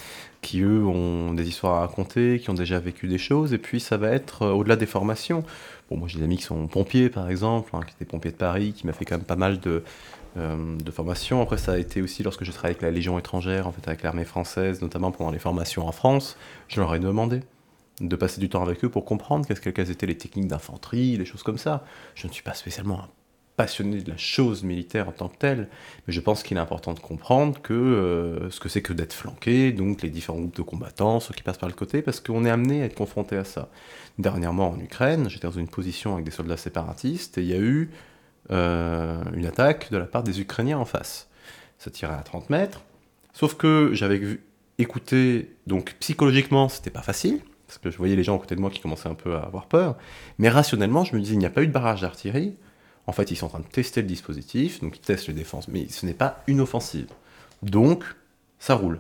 [0.41, 3.53] qui eux ont des histoires à raconter, qui ont déjà vécu des choses.
[3.53, 5.43] Et puis ça va être euh, au-delà des formations.
[5.89, 8.37] Bon, moi j'ai des amis qui sont pompiers par exemple, hein, qui étaient pompiers de
[8.37, 9.83] Paris, qui m'a fait quand même pas mal de,
[10.37, 11.41] euh, de formations.
[11.41, 14.01] Après, ça a été aussi lorsque j'ai travaillé avec la Légion étrangère, en fait, avec
[14.01, 16.37] l'armée française, notamment pendant les formations en France,
[16.69, 17.41] je leur ai demandé
[17.99, 21.25] de passer du temps avec eux pour comprendre qu'est-ce quelles étaient les techniques d'infanterie, les
[21.25, 21.83] choses comme ça.
[22.15, 23.09] Je ne suis pas spécialement un
[23.61, 25.69] passionné de la chose militaire en tant que telle,
[26.07, 29.13] mais je pense qu'il est important de comprendre que euh, ce que c'est que d'être
[29.13, 32.43] flanqué, donc les différents groupes de combattants, ceux qui passent par le côté, parce qu'on
[32.43, 33.69] est amené à être confronté à ça.
[34.17, 37.59] Dernièrement en Ukraine, j'étais dans une position avec des soldats séparatistes et il y a
[37.59, 37.91] eu
[38.49, 41.29] euh, une attaque de la part des Ukrainiens en face.
[41.77, 42.81] Ça tirait à 30 mètres,
[43.31, 44.39] sauf que j'avais
[44.79, 48.59] écouté, donc psychologiquement c'était pas facile, parce que je voyais les gens à côté de
[48.59, 49.97] moi qui commençaient un peu à avoir peur,
[50.39, 52.55] mais rationnellement je me disais il n'y a pas eu de barrage d'artillerie,
[53.07, 55.67] en fait, ils sont en train de tester le dispositif, donc ils testent les défenses,
[55.67, 57.07] mais ce n'est pas une offensive.
[57.63, 58.03] Donc,
[58.59, 58.99] ça roule.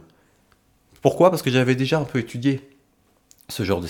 [1.01, 1.29] Pourquoi?
[1.29, 2.69] Parce que j'avais déjà un peu étudié
[3.49, 3.87] ce genre de,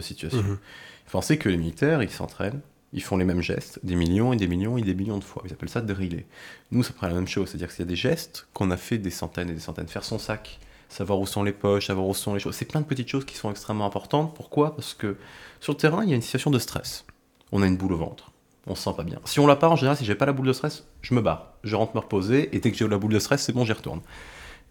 [0.00, 0.42] situation.
[0.42, 0.58] Mmh.
[1.06, 2.60] Il faut que les militaires, ils s'entraînent,
[2.92, 5.42] ils font les mêmes gestes, des millions et des millions et des millions de fois.
[5.46, 6.26] Ils appellent ça driller.
[6.70, 8.98] Nous, ça prend la même chose, c'est-à-dire qu'il y a des gestes qu'on a fait
[8.98, 9.88] des centaines et des centaines.
[9.88, 12.54] Faire son sac, savoir où sont les poches, savoir où sont les choses.
[12.54, 14.34] C'est plein de petites choses qui sont extrêmement importantes.
[14.34, 14.74] Pourquoi?
[14.74, 15.16] Parce que
[15.60, 17.04] sur le terrain, il y a une situation de stress.
[17.52, 18.32] On a une boule au ventre
[18.66, 19.20] on se sent pas bien.
[19.24, 21.20] Si on l'a pas, en général, si j'ai pas la boule de stress, je me
[21.20, 21.54] barre.
[21.64, 23.72] Je rentre me reposer, et dès que j'ai la boule de stress, c'est bon, j'y
[23.72, 24.00] retourne.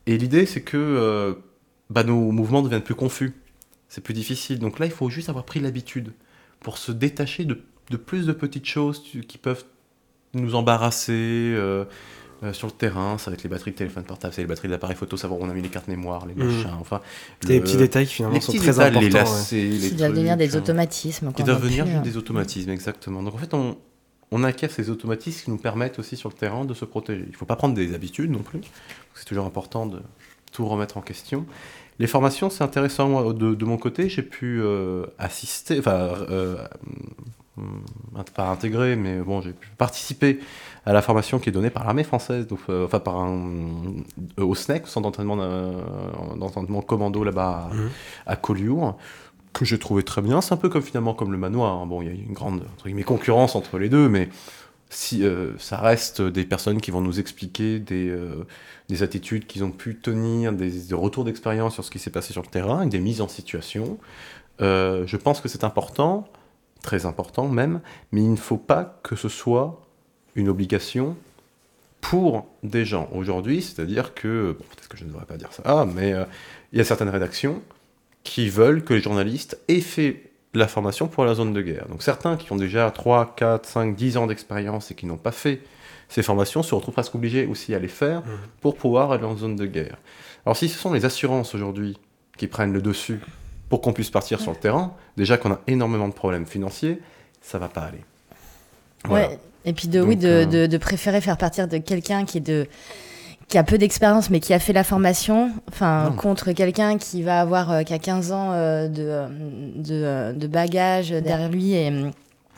[0.08, 1.34] Et l'idée, c'est que euh,
[1.90, 3.34] bah, nos mouvements deviennent plus confus.
[3.88, 4.60] C'est plus difficile.
[4.60, 6.14] Donc là, il faut juste avoir pris l'habitude
[6.60, 7.58] pour se détacher de,
[7.98, 9.66] plus de petites choses qui peuvent
[10.34, 11.54] nous embarrasser.
[11.56, 11.86] Euh,
[12.44, 14.68] euh, sur le terrain, ça va être les batteries de téléphone portable, c'est les batteries
[14.68, 16.44] de l'appareil photo, savoir où on a mis les cartes mémoire, les mmh.
[16.44, 17.00] machins, enfin.
[17.46, 19.00] Des petits détails qui finalement sont très importants.
[19.00, 19.90] Les lacets, ouais.
[19.90, 21.32] Qui doivent devenir des automatismes.
[21.34, 23.24] Qui doivent devenir euh, des automatismes, exactement.
[23.24, 23.78] Donc en fait, on,
[24.32, 27.24] on acquiert ces automatismes qui nous permettent aussi sur le terrain de se protéger.
[27.26, 28.62] Il ne faut pas prendre des habitudes non plus.
[29.14, 30.02] C'est toujours important de
[30.52, 31.46] tout remettre en question.
[32.00, 33.32] Les formations, c'est intéressant.
[33.32, 36.14] de, mon côté, j'ai pu euh, assister, enfin,
[38.36, 40.40] pas intégrer, mais bon, j'ai pu participer
[40.86, 43.38] à la formation qui est donnée par l'armée française, donc, euh, enfin par un,
[44.40, 45.38] euh, au SNEC, centre d'entraînement,
[46.36, 47.90] d'entraînement commando là-bas à, mmh.
[48.28, 48.98] à, Collioure,
[49.54, 50.42] que j'ai trouvé très bien.
[50.42, 51.78] C'est un peu comme finalement comme le manoir.
[51.78, 51.86] Hein.
[51.86, 54.30] Bon, il y a une grande entre concurrence entre les deux, mais
[54.90, 58.14] si, euh, ça reste des personnes qui vont nous expliquer des,
[58.90, 62.34] des attitudes qu'ils ont pu tenir, des, des retours d'expérience sur ce qui s'est passé
[62.34, 63.98] sur le terrain, des mises en situation.
[64.60, 66.28] je pense que c'est important,
[66.82, 67.80] très important même,
[68.12, 69.83] mais il ne faut pas que ce soit
[70.36, 71.16] une obligation
[72.02, 76.14] pour des gens aujourd'hui, c'est-à-dire que, peut-être que je ne devrais pas dire ça, mais
[76.14, 76.26] euh,
[76.72, 77.62] il y a certaines rédactions
[78.24, 81.88] qui veulent que les journalistes aient fait la formation pour la zone de guerre.
[81.88, 85.32] Donc certains qui ont déjà 3, 4, 5, 10 ans d'expérience et qui n'ont pas
[85.32, 85.62] fait
[86.10, 88.30] ces formations se retrouvent presque obligés aussi à les faire mmh.
[88.62, 89.98] pour pouvoir aller en zone de guerre.
[90.46, 91.98] Alors si ce sont les assurances aujourd'hui
[92.38, 93.20] qui prennent le dessus
[93.68, 97.00] pour qu'on puisse partir sur le terrain, déjà qu'on a énormément de problèmes financiers,
[97.42, 98.04] ça va pas aller.
[99.06, 99.28] Voilà.
[99.30, 99.40] Ouais.
[99.66, 102.42] Et puis de, oui, de, euh, de, de préférer faire partir de quelqu'un qui est
[102.42, 102.68] de
[103.50, 106.16] qui a peu d'expérience mais qui a fait la formation, enfin Non.
[106.16, 109.22] contre quelqu'un qui va avoir euh, qui a 15 ans euh, de,
[109.76, 111.92] de, de bagages derrière lui et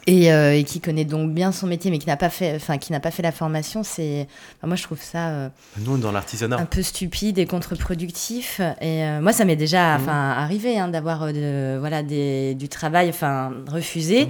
[0.08, 2.77] et, euh, et qui connaît donc bien son métier mais qui n'a pas fait enfin
[2.77, 4.27] qui n'a pas fait la formation, c'est
[4.58, 6.58] enfin, moi je trouve ça euh, Nous, dans l'artisanat.
[6.58, 8.62] un peu stupide et contre-productif.
[8.81, 13.10] Et euh, moi, ça m'est déjà enfin, arrivé hein, d'avoir de- voilà, des, du travail
[13.10, 14.27] enfin, refusé,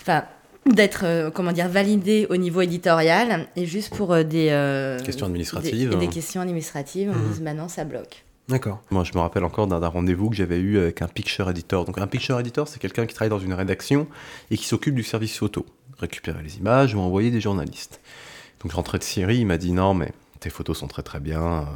[0.00, 0.24] enfin,
[0.66, 5.26] d'être euh, comment dire, validé au niveau éditorial et juste pour euh, des, euh, Questions
[5.26, 5.90] administratives.
[5.90, 7.32] Des, des questions administratives, on Mhm.
[7.32, 8.24] dit maintenant ça bloque.
[8.48, 8.82] D'accord.
[8.90, 11.84] Moi, je me rappelle encore d'un rendez-vous que j'avais eu avec un picture editor.
[11.84, 14.08] Donc, un picture editor, c'est quelqu'un qui travaille dans une rédaction
[14.50, 15.64] et qui s'occupe du service photo.
[15.98, 18.00] Récupérer les images ou envoyer des journalistes.
[18.60, 21.20] Donc, je rentrais de Syrie, il m'a dit non, mais tes photos sont très très
[21.20, 21.68] bien,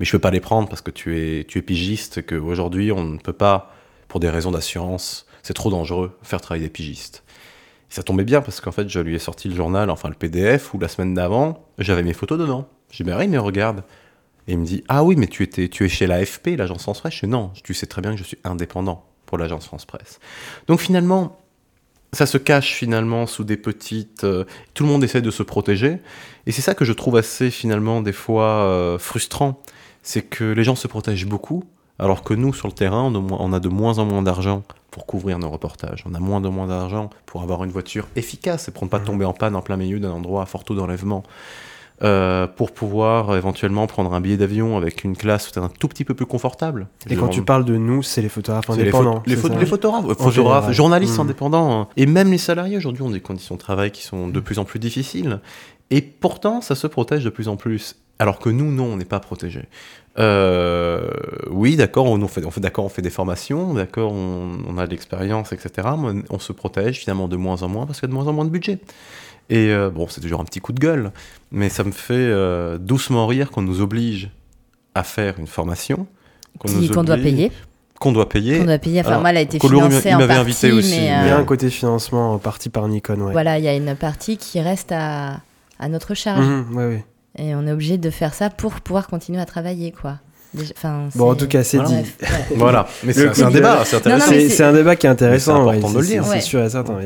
[0.00, 3.04] mais je peux pas les prendre parce que tu es, tu es pigiste, qu'aujourd'hui, on
[3.04, 3.74] ne peut pas,
[4.08, 7.22] pour des raisons d'assurance, c'est trop dangereux, faire travailler des pigistes.
[7.90, 10.14] Et ça tombait bien parce qu'en fait, je lui ai sorti le journal, enfin le
[10.14, 12.68] PDF, où la semaine d'avant, j'avais mes photos dedans.
[12.90, 13.82] J'ai dit, bah mais regarde.
[14.48, 17.00] Et il me dit, ah oui, mais tu, étais, tu es chez l'AFP, l'agence France
[17.00, 17.14] Presse.
[17.14, 20.20] Je dis, non, tu sais très bien que je suis indépendant pour l'agence France Presse.
[20.68, 21.40] Donc finalement,
[22.12, 24.24] ça se cache finalement sous des petites...
[24.24, 24.44] euh,
[24.74, 25.98] tout le monde essaie de se protéger.
[26.46, 29.60] Et c'est ça que je trouve assez finalement des fois euh, frustrant.
[30.02, 31.64] C'est que les gens se protègent beaucoup,
[31.98, 35.38] alors que nous, sur le terrain, on a, de moins en moins d'argent pour couvrir
[35.38, 36.04] nos reportages.
[36.08, 39.00] On a moins de moins d'argent pour avoir une voiture efficace et pour ne pas
[39.00, 41.22] tomber en panne en plein milieu d'un endroit à fort taux d'enlèvement.
[42.02, 45.88] Euh, pour pouvoir euh, éventuellement prendre un billet d'avion avec une classe peut-être un tout
[45.88, 46.88] petit peu plus confortable.
[47.08, 49.22] Et quand tu parles de nous, c'est les photographes les, indépendants.
[49.24, 51.22] les, ça les photographes, photographes, journalistes Mm.
[51.22, 51.88] indépendants, hein.
[51.96, 54.66] et même les salariés aujourd'hui ont des conditions de travail qui sont de plus en
[54.66, 55.40] plus difficiles.
[55.90, 57.96] Et pourtant, ça se protège de plus en plus.
[58.18, 59.64] Alors que nous, non, on n'est pas protégés.
[60.18, 61.08] Euh,
[61.50, 64.76] oui, d'accord, on, on fait, on fait, d'accord, on fait des formations, d'accord, on, on
[64.76, 65.88] a de l'expérience, etc.
[65.98, 68.26] Mais on se protège finalement de moins en moins parce qu'il y a de moins
[68.26, 68.80] en moins de budget.
[69.50, 71.12] Et euh, bon, c'est toujours un petit coup de gueule,
[71.52, 74.30] mais ça me fait euh, doucement rire qu'on nous oblige
[74.94, 76.06] à faire une formation.
[76.58, 77.52] Qu'on Qu'on doit payer.
[78.00, 78.58] Qu'on doit payer.
[78.58, 79.00] Qu'on doit payer.
[79.00, 81.08] Enfin, alors, moi, elle a été financée en m'avait partie, invité aussi, mais Il y
[81.08, 83.32] a euh, un côté financement en partie par Nikon, ouais.
[83.32, 85.40] voilà, il y a une partie qui reste à,
[85.78, 86.44] à notre charge.
[86.44, 87.04] Mhm, ouais, ouais.
[87.38, 90.18] Et on est obligé de faire ça pour pouvoir continuer à travailler, quoi.
[90.74, 91.90] Enfin, Bon, en tout cas, c'est Voilà.
[92.02, 92.12] dit.
[92.18, 92.56] Bref, ouais.
[92.56, 95.98] Voilà, mais c'est un débat, c'est un débat qui est intéressant, c'est ouais, important de
[95.98, 96.24] le c'est- dire.
[96.24, 96.40] c'est Ouais.
[96.40, 96.98] sûr et certain.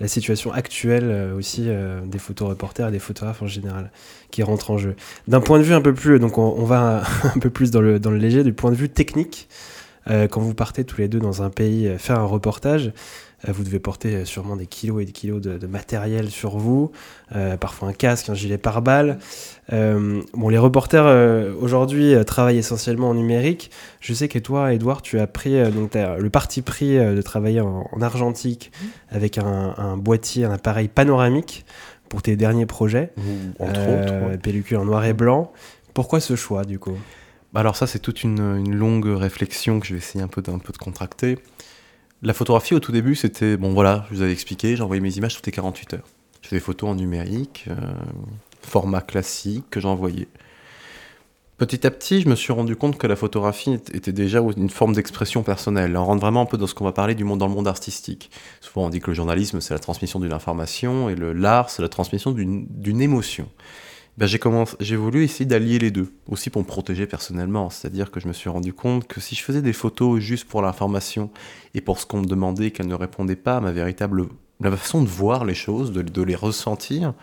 [0.00, 3.90] La situation actuelle euh, aussi euh, des photoreporters et des photographes en général
[4.30, 4.96] qui rentre en jeu.
[5.28, 7.02] D'un point de vue un peu plus, donc on, va
[7.34, 9.48] un peu plus dans le, dans le léger, du point de vue technique,
[10.08, 12.92] euh, quand vous partez tous les deux dans un pays faire un reportage,
[13.48, 16.92] vous devez porter euh, sûrement des kilos et des kilos de, de matériel sur vous,
[17.34, 19.18] euh, parfois un casque, un gilet pare-balles.
[19.72, 23.70] Euh, bon, les reporters euh, aujourd'hui euh, travaillent essentiellement en numérique.
[24.00, 27.22] Je sais que toi, Edouard, tu as pris euh, donc le parti pris euh, de
[27.22, 28.72] travailler en, en argentique
[29.10, 31.64] avec un, un boîtier, un appareil panoramique
[32.08, 33.12] pour tes derniers projets,
[33.60, 34.28] Entre Euh, autres.
[34.32, 34.38] ouais.
[34.38, 35.52] pellicule en noir et blanc.
[35.94, 36.98] Pourquoi ce choix du coup?
[37.52, 40.42] Bah Alors ça, c'est toute une, une longue réflexion que je vais essayer un peu
[40.42, 41.38] de contracter.
[42.22, 45.34] La photographie, au tout début, c'était, bon voilà, je vous avais expliqué, j'envoyais mes images
[45.34, 46.06] toutes les 48 heures.
[46.42, 47.74] Je fais des photos en numérique, euh,
[48.62, 50.28] format classique que j'envoyais.
[51.56, 54.94] Petit à petit, je me suis rendu compte que la photographie était déjà une forme
[54.94, 55.96] d'expression personnelle.
[55.96, 57.68] On rentre vraiment un peu dans ce qu'on va parler du monde dans le monde
[57.68, 58.30] artistique.
[58.60, 61.88] Souvent, on dit que le journalisme, c'est la transmission d'une information, et l'art, c'est la
[61.88, 63.46] transmission d'une émotion.
[64.20, 67.70] Ben, j'ai voulu essayer d'allier les deux, aussi pour me protéger personnellement.
[67.70, 70.60] C'est-à-dire que je me suis rendu compte que si je faisais des photos juste pour
[70.60, 71.30] l'information
[71.72, 74.26] et pour ce qu'on me demandait et qu'elles ne répondaient pas à ma véritable
[74.60, 77.14] la façon de voir les choses, de, de les ressentir,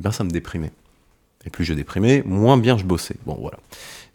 [0.00, 0.72] eh ben ça me déprimait.
[1.44, 3.14] Et plus je déprimais, moins bien je bossais.
[3.24, 3.58] Bon voilà.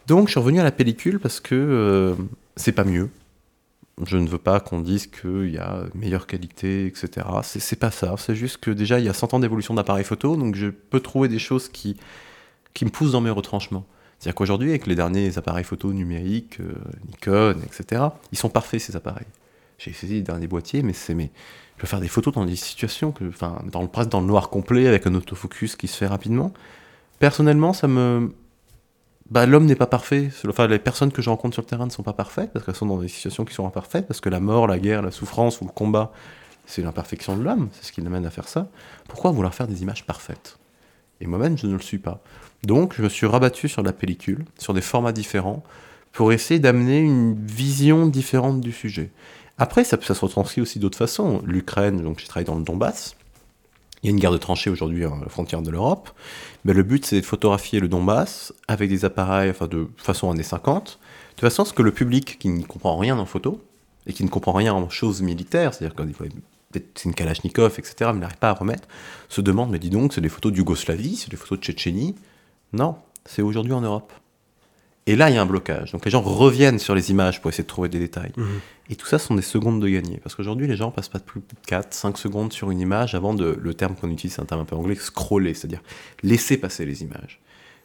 [0.06, 2.14] Donc je suis revenu à la pellicule parce que euh,
[2.56, 3.08] c'est pas mieux.
[4.04, 7.26] Je ne veux pas qu'on dise qu'il y a meilleure qualité, etc.
[7.42, 8.14] C'est pas ça.
[8.16, 11.00] C'est juste que déjà, il y a 100 ans d'évolution d'appareils photo, donc je peux
[11.00, 11.96] trouver des choses qui,
[12.72, 13.84] qui me poussent dans mes retranchements.
[14.18, 16.74] C'est-à-dire qu'aujourd'hui, avec les derniers appareils photo numériques, euh,
[17.08, 19.26] Nikon, etc., ils sont parfaits ces appareils.
[19.78, 21.30] J'ai essayé les derniers boîtiers, mais c'est mais
[21.76, 24.26] je peux faire des photos dans des situations que, enfin, dans le presque dans le
[24.26, 26.52] noir complet avec un autofocus qui se fait rapidement.
[27.18, 28.32] Personnellement, ça me
[29.32, 30.28] bah, l'homme n'est pas parfait.
[30.46, 32.74] Enfin, les personnes que je rencontre sur le terrain ne sont pas parfaites parce qu'elles
[32.74, 35.62] sont dans des situations qui sont imparfaites, parce que la mort, la guerre, la souffrance
[35.62, 36.12] ou le combat,
[36.66, 38.68] c'est l'imperfection de l'homme, c'est ce qui l'amène à faire ça.
[39.08, 40.58] Pourquoi vouloir faire des images parfaites?
[41.22, 42.22] Et moi-même, je ne le suis pas.
[42.64, 45.62] Donc, je me suis rabattu sur la pellicule, sur des formats différents,
[46.12, 49.10] pour essayer d'amener une vision différente du sujet.
[49.56, 51.40] Après, ça, ça se retranscrit aussi d'autres façons.
[51.46, 53.16] L'Ukraine, donc j'ai travaillé dans le Donbass.
[54.02, 56.10] Il y a une guerre de tranchées aujourd'hui à la frontière de l'Europe.
[56.64, 60.42] Mais le but, c'est de photographier le Donbass avec des appareils enfin, de façon années
[60.42, 60.98] 50,
[61.36, 63.60] de façon à ce que le public qui ne comprend rien en photo,
[64.06, 66.26] et qui ne comprend rien en choses militaires, c'est-à-dire des fois,
[66.72, 68.88] peut-être c'est une Kalachnikov, etc., mais n'arrive pas à remettre,
[69.28, 72.16] se demande, mais dis donc, c'est des photos d'Yougoslavie, c'est des photos de Tchétchénie.
[72.72, 74.12] Non, c'est aujourd'hui en Europe.
[75.06, 75.92] Et là, il y a un blocage.
[75.92, 78.32] Donc les gens reviennent sur les images pour essayer de trouver des détails.
[78.36, 78.60] Mhm.
[78.90, 80.18] Et tout ça sont des secondes de gagner.
[80.22, 83.34] Parce qu'aujourd'hui, les gens passent pas plus de 4, 5 secondes sur une image avant
[83.34, 85.82] de, le terme qu'on utilise, c'est un terme un peu anglais, scroller, c'est-à-dire
[86.22, 87.40] laisser passer les images.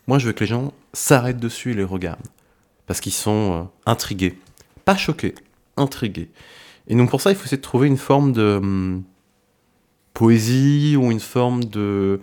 [0.08, 2.28] Moi, je veux que les gens s'arrêtent dessus et les regardent.
[2.86, 4.38] Parce qu'ils sont euh, intrigués.
[4.86, 5.36] Pas choqués,
[5.76, 6.30] intrigués.
[6.88, 9.04] Et donc pour ça, il faut essayer de trouver une forme de hum,
[10.14, 12.22] poésie ou une forme de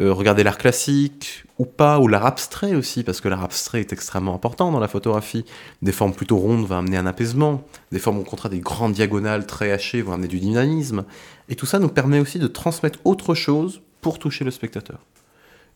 [0.00, 3.92] euh, regarder l'art classique ou pas, ou l'art abstrait aussi, parce que l'art abstrait est
[3.92, 5.44] extrêmement important dans la photographie.
[5.82, 9.46] Des formes plutôt rondes vont amener un apaisement, des formes au contraire des grandes diagonales
[9.46, 11.04] très hachées vont amener du dynamisme.
[11.48, 14.98] Et tout ça nous permet aussi de transmettre autre chose pour toucher le spectateur.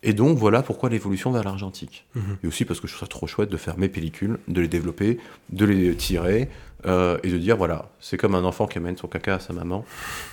[0.01, 2.05] Et donc voilà pourquoi l'évolution vers l'argentique.
[2.15, 2.37] Mhm.
[2.43, 4.67] Et aussi parce que je trouve ça trop chouette de faire mes pellicules, de les
[4.69, 5.19] développer,
[5.51, 6.49] de les tirer,
[6.85, 9.51] euh, et de dire voilà, c'est comme un enfant qui amène son caca à sa
[9.51, 9.83] maman,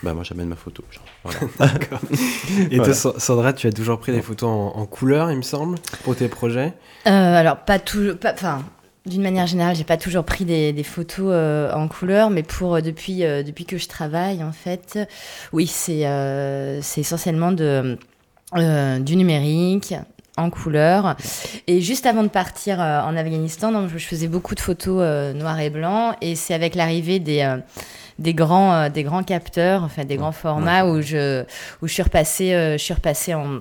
[0.05, 0.85] bah moi j'amène ma photo.
[0.93, 1.73] genre, voilà.
[2.71, 2.85] Et Voilà.
[2.85, 5.77] toi, Sa- Sandra, tu as toujours pris des photos en, en couleur, il me semble,
[6.05, 6.73] pour tes projets?
[7.07, 8.15] Euh, alors, pas toujours.
[8.25, 8.63] Enfin.
[9.07, 12.75] D'une manière générale, j'ai pas toujours pris des, des photos euh, en couleur, mais pour
[12.75, 14.99] euh, depuis euh, depuis que je travaille, en fait,
[15.53, 17.99] oui, c'est euh, c'est essentiellement de
[18.55, 19.95] euh, du numérique
[20.37, 21.17] en couleur.
[21.67, 25.33] Et juste avant de partir euh, en Afghanistan, donc, je faisais beaucoup de photos euh,
[25.33, 27.59] noir et blanc, et c'est avec l'arrivée des euh,
[28.19, 31.43] des grands des grands capteurs, enfin des grands formats où je
[31.83, 33.61] où je suis repassée je suis repassée en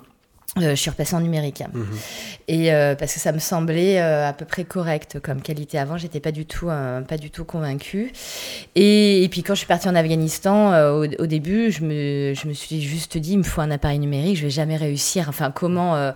[0.57, 1.63] euh, je suis repassée en numérique.
[1.73, 1.85] Mhm.
[2.47, 5.97] Et euh, parce que ça me semblait euh, à peu près correct comme qualité avant,
[5.97, 8.13] j'étais pas du tout, pas du tout convaincue.
[8.75, 12.47] Et, et puis quand je suis partie en Afghanistan, au, au début, je me, je
[12.47, 15.27] me suis juste dit, il me faut un appareil numérique, je vais jamais réussir.
[15.27, 16.13] Enfin, comment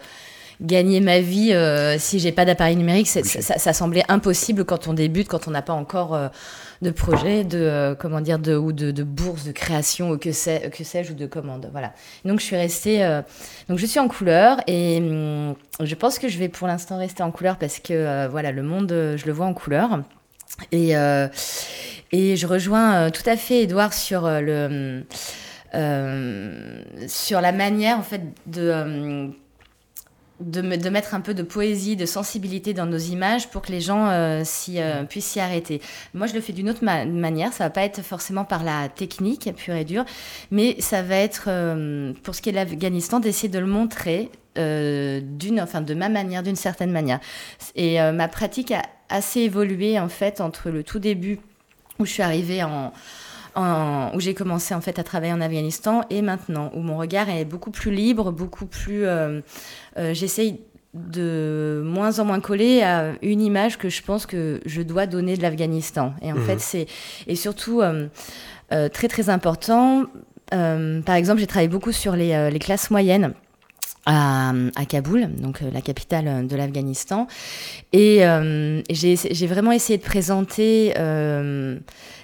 [0.61, 5.27] gagner ma vie euh, si j'ai pas d'appareil numérique ça, semblait impossible quand on débute,
[5.27, 6.27] quand on n'a pas encore euh,
[6.81, 10.31] de projet, de euh, comment dire, de ou de, de bourse de création ou que
[10.31, 11.69] sais, que sais-je ou de commande.
[11.71, 11.93] Voilà.
[12.25, 13.03] Donc je suis restée.
[13.03, 13.21] euh,
[13.69, 17.23] donc je suis en couleur et hum, je pense que je vais pour l'instant rester
[17.23, 20.01] en couleur parce que voilà le monde je le vois en couleur
[20.71, 20.93] et
[22.11, 25.03] et je rejoins tout à fait Edouard sur le
[25.75, 29.27] euh, sur la manière en fait de euh,
[30.39, 33.71] de, me- de mettre un peu de poésie, de sensibilité dans nos images pour que
[33.71, 35.81] les gens euh, s'y, euh, puissent s'y arrêter.
[36.13, 37.51] Moi, je le fais d'une autre ma- manière.
[37.53, 40.05] Ça va pas être forcément par la technique pure et dure,
[40.51, 44.29] mais ça va être, euh, pour ce qui est de l'Afghanistan, d'essayer de le montrer
[44.57, 47.19] euh, d'une, enfin, de ma manière, d'une certaine manière.
[47.75, 51.39] Et euh, ma pratique a assez évolué en fait entre le tout début
[51.99, 52.93] où je suis arrivée en,
[53.59, 57.29] en- où j'ai commencé en fait à travailler en Afghanistan et maintenant où mon regard
[57.29, 59.05] est beaucoup plus libre, beaucoup plus.
[59.05, 59.41] euh,
[59.97, 60.61] euh, J'essaye
[60.95, 65.37] de moins en moins coller à une image que je pense que je dois donner
[65.37, 66.13] de l'Afghanistan.
[66.23, 66.41] Et en Mhm.
[66.45, 66.85] fait, c'est
[67.27, 68.07] et surtout euh,
[68.89, 70.05] très très important.
[70.51, 73.33] par exemple, j'ai travaillé beaucoup sur les, les classes moyennes.
[74.05, 77.27] À, à Kaboul, donc euh, la capitale euh, de l'Afghanistan.
[77.91, 81.77] Et euh, j'ai vraiment essayé de présenter euh,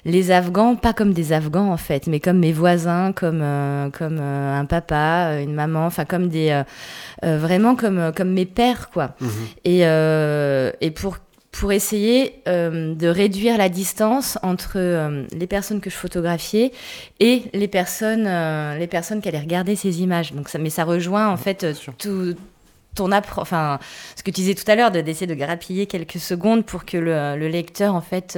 [0.05, 4.19] les Afghans, pas comme des Afghans en fait, mais comme mes voisins, comme, euh, comme
[4.19, 6.63] un papa, une maman, enfin comme des.
[7.21, 9.15] vraiment comme, comme mes pères, quoi.
[9.19, 9.29] Mhm.
[9.65, 9.81] Et,
[10.81, 11.17] et pour,
[11.59, 16.73] pour essayer euh, de réduire la distance entre euh, les personnes que je photographiais
[17.21, 20.33] et les personnes, euh, les personnes qui allaient regarder ces images.
[20.33, 21.65] Donc ça, mais ça rejoint en fait
[21.97, 22.35] tout
[22.93, 23.79] ton appro- enfin
[24.15, 26.97] ce que tu disais tout à l'heure de d'essayer de grappiller quelques secondes pour que
[26.97, 28.37] le, le lecteur en fait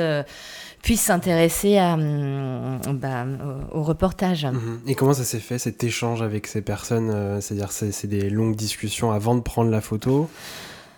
[0.84, 3.26] puisse s'intéresser hum, bah,
[3.74, 4.46] au, au reportage.
[4.46, 4.82] Mhm.
[4.88, 8.56] Et comment ça s'est fait cet échange avec ces personnes C'est-à-dire c'est c'est des longues
[8.56, 10.30] discussions avant de prendre la photo?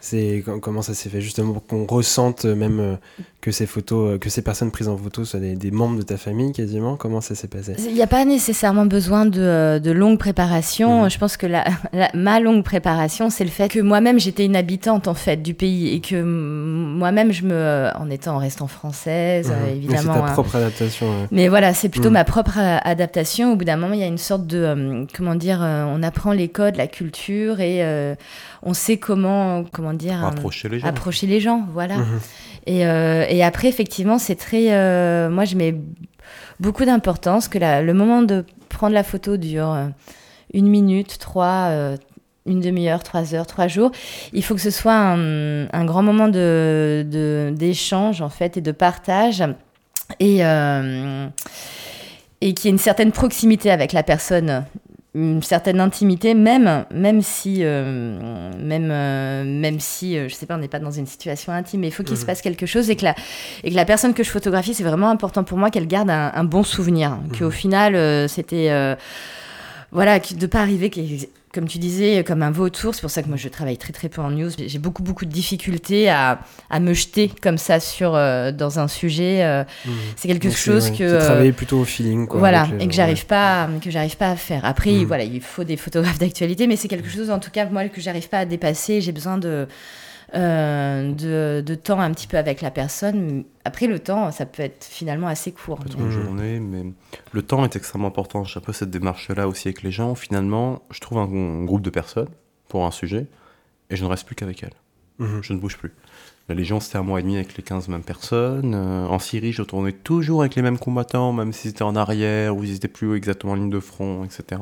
[0.02, 2.96] C'est com- comment ça s'est fait justement pour qu'on ressente euh, même euh,
[3.42, 6.02] que ces photos, euh, que ces personnes prises en photo soient des, des membres de
[6.04, 6.96] ta famille quasiment?
[6.96, 7.76] Comment ça s'est passé?
[7.86, 11.04] Il n'y a pas nécessairement besoin de, de longue préparation.
[11.04, 11.10] Mhm.
[11.10, 14.56] Je pense que la, la- ma longue préparation, c'est le fait que moi-même, j'étais une
[14.56, 19.52] habitante en fait du pays et que moi-même, je me, en étant en restant française,
[19.72, 20.14] évidemment.
[20.14, 20.34] C'est ta hein.
[20.34, 21.08] propre adaptation.
[21.08, 21.28] ouais.
[21.32, 22.14] Mais voilà, c'est plutôt Mhm.
[22.14, 23.54] ma propre adaptation.
[23.54, 26.48] Au bout d'un moment, il y a une sorte de, comment dire, on apprend les
[26.50, 28.16] codes, la culture et euh,
[28.64, 30.88] on sait comment, comment dire, Approcher les gens.
[30.88, 31.66] approcher les gens.
[31.74, 31.98] Voilà.
[31.98, 32.20] Mhm.
[32.68, 34.72] Et, euh, et après, effectivement, c'est très.
[34.74, 35.76] euh, moi, je mets
[36.60, 39.88] beaucoup d'importance que la- le moment de prendre la photo dure euh,
[40.54, 41.72] une minute, trois,
[42.46, 43.92] une demi-heure, trois heures, trois jours.
[44.34, 48.62] Il faut que ce soit un, un grand moment de, de- d'échange, en fait, et
[48.62, 49.44] de partage.
[50.20, 51.28] Et, euh,
[52.42, 54.66] et qu'il y ait une certaine proximité avec la personne
[55.16, 60.54] une certaine intimité, même, même si, euh, même, euh, même si euh, je sais pas,
[60.56, 62.92] on n'est pas dans une situation intime, mais il faut qu'il se passe quelque chose
[62.92, 63.16] et que, la,
[63.64, 66.32] et que la personne que je photographie, c'est vraiment important pour moi qu'elle garde un,
[66.34, 67.18] un bon souvenir.
[67.38, 68.70] Qu'au final, euh, c'était.
[68.70, 68.96] euh,
[69.92, 70.92] voilà, de pas arriver,
[71.54, 72.94] comme tu disais, comme un vautour.
[72.94, 74.50] C'est pour ça que moi, je travaille très très peu en news.
[74.58, 76.40] J'ai beaucoup beaucoup de difficultés à,
[76.70, 79.44] à me jeter comme ça sur euh, dans un sujet.
[79.44, 79.64] euh,
[80.16, 82.28] C'est quelque Donc, chose ouais, que euh, travailler plutôt au feeling.
[82.28, 83.24] Quoi, voilà, les et que j'arrive ouais.
[83.28, 84.64] pas, que j'arrive pas à faire.
[84.66, 85.06] Après, Mm.
[85.06, 88.00] voilà, il faut des photographes d'actualité, mais c'est quelque chose, en tout cas, moi, que
[88.02, 89.02] j'arrive pas à dépasser.
[89.02, 89.68] J'ai besoin de,
[90.36, 93.44] euh, de, de temps un petit peu avec la personne.
[93.66, 95.80] Après, le temps, ça peut être finalement assez court.
[95.86, 96.12] Mais- une Mhm.
[96.12, 96.84] journée, mais
[97.32, 98.44] le temps est extrêmement important.
[98.44, 100.16] J'ai un peu cette démarche-là aussi avec les gens.
[100.16, 102.30] Finalement, je trouve un, un groupe de personnes
[102.68, 103.28] pour un sujet
[103.90, 104.74] et je ne reste plus qu'avec elles.
[105.20, 105.42] Mhm.
[105.42, 105.92] Je ne bouge plus.
[106.48, 108.74] La Légion, c'était un mois et demi avec les 15 mêmes personnes.
[108.74, 112.56] Euh, en Syrie, je tournais toujours avec les mêmes combattants, même s'ils étaient en arrière
[112.58, 114.60] ou ils étaient plus exactement en ligne de front, etc.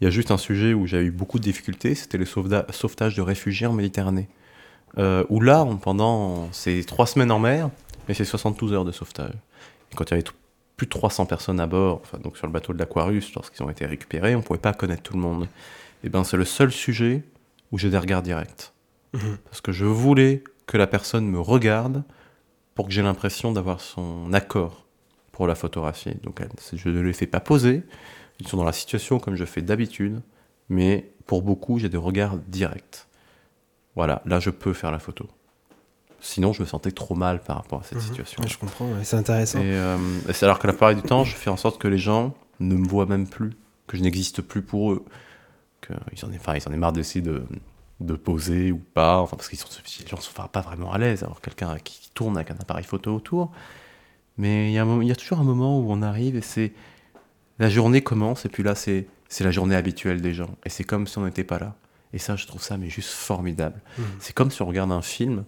[0.00, 2.64] Il y a juste un sujet où j'ai eu beaucoup de difficultés, c'était le sauvetage
[2.70, 4.28] sauvetage de réfugiés en Méditerranée.
[4.98, 7.70] Euh, où là, on- pendant ces trois semaines en mer,
[8.08, 9.32] mais c'est 72 heures de sauvetage.
[9.90, 10.24] Et quand il y avait
[10.76, 13.70] plus de 300 personnes à bord, enfin, donc sur le bateau de l'Aquarius, lorsqu'ils ont
[13.70, 15.48] été récupérés, on ne pouvait pas connaître tout le monde.
[16.04, 17.22] Et ben, c'est le seul sujet
[17.70, 18.72] où j'ai des regards directs.
[19.14, 19.38] Mhm.
[19.44, 22.02] Parce que je voulais que la personne me regarde
[22.74, 24.84] pour que j'ai l'impression d'avoir son accord
[25.30, 26.14] pour la photographie.
[26.22, 27.82] Donc elle- je ne les fais pas poser,
[28.40, 30.20] ils sont dans la situation comme je fais d'habitude,
[30.68, 33.06] mais pour beaucoup j'ai des regards directs.
[33.96, 35.26] Voilà, là je peux faire la photo.
[36.20, 38.04] Sinon je me sentais trop mal par rapport à cette Mhm.
[38.04, 38.42] situation.
[38.46, 39.58] Je comprends, ouais, c'est intéressant.
[39.58, 39.96] Et, euh,
[40.28, 42.34] et c'est alors que la plupart du temps, je fais en sorte que les gens
[42.60, 43.50] ne me voient même plus,
[43.88, 45.04] que je n'existe plus pour eux,
[45.84, 47.42] qu'ils en aient, enfin, ils en aient marre d'essayer de,
[48.00, 49.66] de poser ou pas, enfin, parce qu'ils sont,
[50.00, 52.84] les gens ne sont pas vraiment à l'aise, alors quelqu'un qui tourne avec un appareil
[52.84, 53.50] photo autour.
[54.38, 56.36] Mais il y, a un moment- il y a toujours un moment où on arrive
[56.36, 56.72] et c'est
[57.58, 59.06] la journée commence et puis là c'est
[59.40, 61.74] la journée habituelle des gens et c'est comme si on n'était pas là.
[62.12, 63.80] Et ça, je trouve ça mais juste formidable.
[63.98, 64.04] Mhm.
[64.20, 65.44] C'est comme si on regarde un film,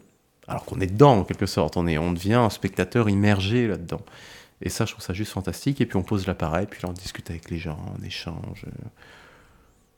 [0.49, 1.77] alors qu'on est dedans en quelque sorte.
[1.77, 4.01] On, est, on devient un spectateur immergé là-dedans.
[4.63, 5.81] Et ça, je trouve ça juste fantastique.
[5.81, 8.65] Et puis on pose l'appareil, puis là on discute avec les gens, on échange.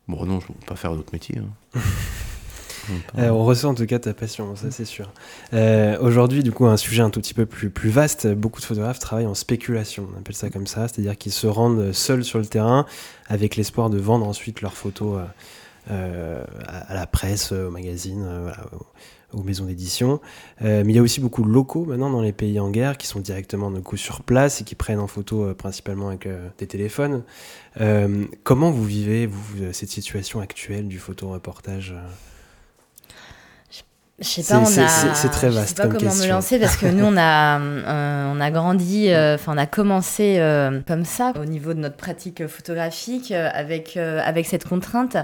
[0.09, 1.39] Bon, non, je ne veux pas faire d'autres métiers.
[1.39, 1.81] hein.
[3.19, 5.11] Euh, on ressent en tout cas ta passion, ça c'est sûr.
[5.53, 8.29] Euh, Aujourd'hui, du coup, un sujet un tout petit peu plus, plus vaste.
[8.29, 11.91] Beaucoup de photographes travaillent en spéculation, on appelle ça comme ça, c'est-à-dire qu'ils se rendent
[11.93, 12.87] seuls sur le terrain
[13.27, 15.25] avec l'espoir de vendre ensuite leurs photos euh,
[15.89, 18.51] à, à la presse, euh, aux magazines, euh,
[19.33, 20.21] aux, maisons d'édition.
[20.63, 22.97] Euh, mais il y a aussi beaucoup de locaux maintenant dans les pays en guerre
[22.97, 26.67] qui sont directement sur place et qui prennent en photo euh, principalement avec euh, des
[26.67, 27.23] téléphones.
[27.81, 32.26] Euh, comment vous vivez vous, cette situation actuelle du photoreportage euh?
[34.19, 35.15] Je sais pas, on a.
[35.15, 36.25] c'est- très vaste Je sais pas comme comment question.
[36.27, 39.67] me lancer parce que nous on a, euh, on a grandi, euh, enfin on a
[39.67, 44.67] commencé euh, comme ça au niveau de notre pratique photographique euh, avec euh, avec cette
[44.67, 45.19] contrainte.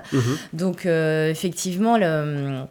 [0.52, 2.64] Donc euh, effectivement le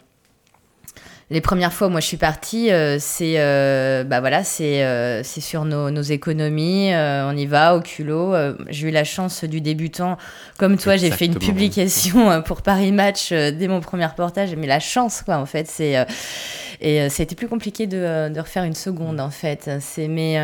[1.30, 5.22] les premières fois où moi je suis partie, euh, c'est euh, bah voilà, c'est euh,
[5.22, 8.34] c'est sur nos, nos économies, on y va au culot.
[8.68, 10.18] J'ai eu la chance du débutant,
[10.58, 14.80] comme toi, j'ai fait une publication pour Paris Match dès mon premier reportage, mais la
[14.80, 16.06] chance quoi en fait, c'est
[16.80, 19.70] et c'était plus compliqué de, de refaire une seconde en fait.
[19.80, 20.38] C'est mais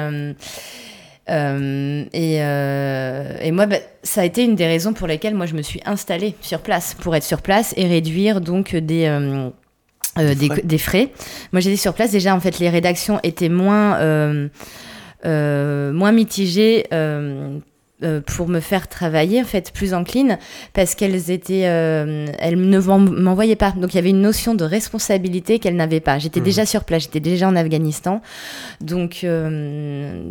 [1.30, 5.46] euh, et, euh, et moi, bah, ça a été une des raisons pour lesquelles moi
[5.46, 9.50] je me suis installée sur place pour être sur place et réduire donc des euh,
[10.18, 10.62] euh, des, frais.
[10.64, 11.10] des frais.
[11.52, 12.10] Moi, j'étais sur place.
[12.10, 14.48] Déjà, en fait, les rédactions étaient moins, euh,
[15.24, 16.86] euh, moins mitigées
[18.05, 20.38] euh, pour me faire travailler, en fait, plus enclines,
[20.72, 23.72] parce qu'elles étaient, euh, elles ne m'en- m'envoyaient pas.
[23.72, 26.18] Donc, il y avait une notion de responsabilité qu'elles n'avaient pas.
[26.18, 26.44] J'étais Mhm.
[26.44, 28.22] déjà sur place, j'étais déjà en Afghanistan,
[28.80, 30.22] donc, euh,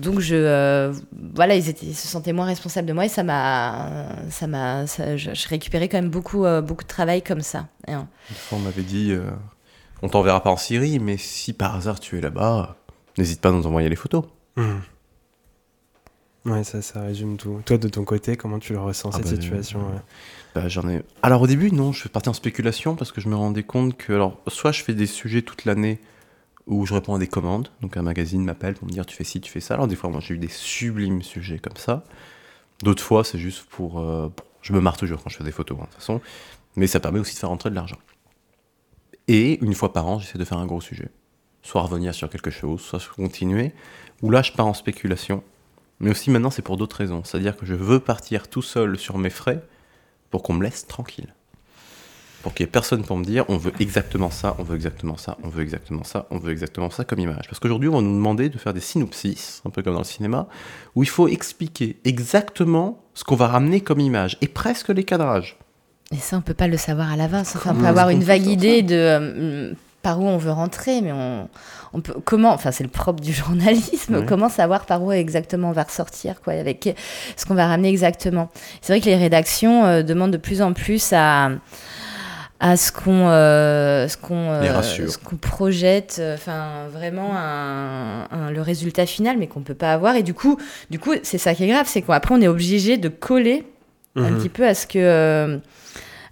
[0.00, 0.92] donc je, euh,
[1.34, 4.86] voilà, ils, étaient, ils se sentaient moins responsables de moi et ça m'a, ça m'a,
[4.86, 7.66] je, je récupérais quand même beaucoup, euh, beaucoup de travail comme ça.
[7.88, 7.92] Et,
[8.34, 9.22] fois, on m'avait dit euh,
[10.02, 12.76] on t'enverra pas en Syrie, mais si par hasard tu es là-bas,
[13.18, 14.24] n'hésite pas à nous envoyer les photos.
[14.56, 14.80] Mhm.
[16.44, 17.60] Ouais, ça, ça résume tout.
[17.64, 20.00] Toi, de ton côté, comment tu le ressens, Ah cette bah, situation euh, ouais?
[20.54, 21.02] Bah, j'en ai.
[21.22, 24.12] Alors au début, non, je partais en spéculation parce que je me rendais compte que,
[24.12, 26.00] alors, soit je fais des sujets toute l'année
[26.66, 29.24] où je réponds à des commandes, donc un magazine m'appelle pour me dire tu fais
[29.24, 29.74] ci, tu fais ça.
[29.74, 32.04] Alors des fois, moi, j'ai eu des sublimes sujets comme ça.
[32.82, 34.00] D'autres fois, c'est juste pour.
[34.00, 34.28] euh,
[34.62, 36.20] je me marre toujours quand je fais des photos, hein, de toute façon,
[36.76, 37.98] mais ça permet aussi de faire rentrer de l'argent.
[39.28, 41.08] Et une fois par an, j'essaie de faire un gros sujet.
[41.62, 43.72] Soit revenir sur quelque chose, soit continuer.
[44.22, 45.44] Ou là, je pars en spéculation.
[46.02, 47.22] Mais aussi maintenant, c'est pour d'autres raisons.
[47.24, 49.62] C'est-à-dire que je veux partir tout seul sur mes frais
[50.30, 51.32] pour qu'on me laisse tranquille.
[52.42, 55.16] pour qu'il n'y ait personne pour me dire on veut exactement ça, on veut exactement
[55.16, 57.46] ça, on veut exactement ça, on veut exactement ça comme image.
[57.48, 60.04] Parce qu'aujourd'hui, on va nous demander de faire des synopsis, un peu comme dans le
[60.04, 60.48] cinéma,
[60.96, 65.56] où il faut expliquer exactement ce qu'on va ramener comme image, et presque les cadrages.
[66.10, 67.54] Et ça, on peut pas le savoir à l'avance.
[67.54, 69.72] Enfin, on peut avoir une vague idée de euh,
[70.02, 71.48] par où on veut rentrer, mais on,
[71.92, 74.24] on peut comment Enfin, c'est le propre du journalisme.
[74.26, 76.96] Comment savoir par où exactement on va ressortir, quoi, avec
[77.36, 78.50] ce qu'on va ramener exactement.
[78.80, 81.50] C'est vrai que les rédactions euh, demandent de plus en plus à
[82.64, 84.80] à ce qu'on euh, ce qu'on euh,
[85.24, 90.14] qu'on projette euh, enfin vraiment un, un- le résultat final mais qu'on peut pas avoir
[90.14, 90.56] et du coup
[90.88, 93.66] du coup c'est ça qui est grave c'est qu'après on est obligé de coller
[94.14, 94.38] un Mhm.
[94.38, 95.58] petit peu à ce que euh,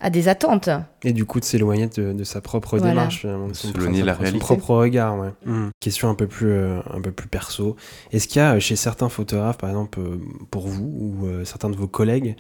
[0.01, 0.71] à des attentes
[1.03, 2.93] Et du coup, de s'éloigner de, de sa propre Voilà.
[2.93, 3.73] démarche, finalement, de son,
[4.05, 5.19] la propre regard.
[5.19, 5.31] Ouais.
[5.45, 5.71] Mhm.
[5.81, 7.77] Question un peu plus, euh, un peu plus perso.
[8.11, 10.19] Est-ce qu'il y a euh, chez certains photographes, par exemple euh,
[10.51, 10.91] pour vous
[11.21, 12.37] ou euh, certains de vos collègues,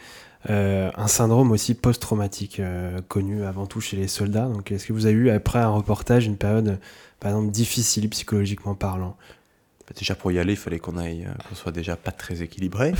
[0.49, 4.47] euh, un syndrome aussi post-traumatique euh, connu avant tout chez les soldats?
[4.49, 6.79] Donc, est-ce que vous avez eu après un reportage une période,
[7.21, 9.17] par exemple, difficile psychologiquement parlant?
[9.97, 12.93] Déjà pour y aller, il fallait qu'on aille, euh, qu'on soit déjà pas très équilibré.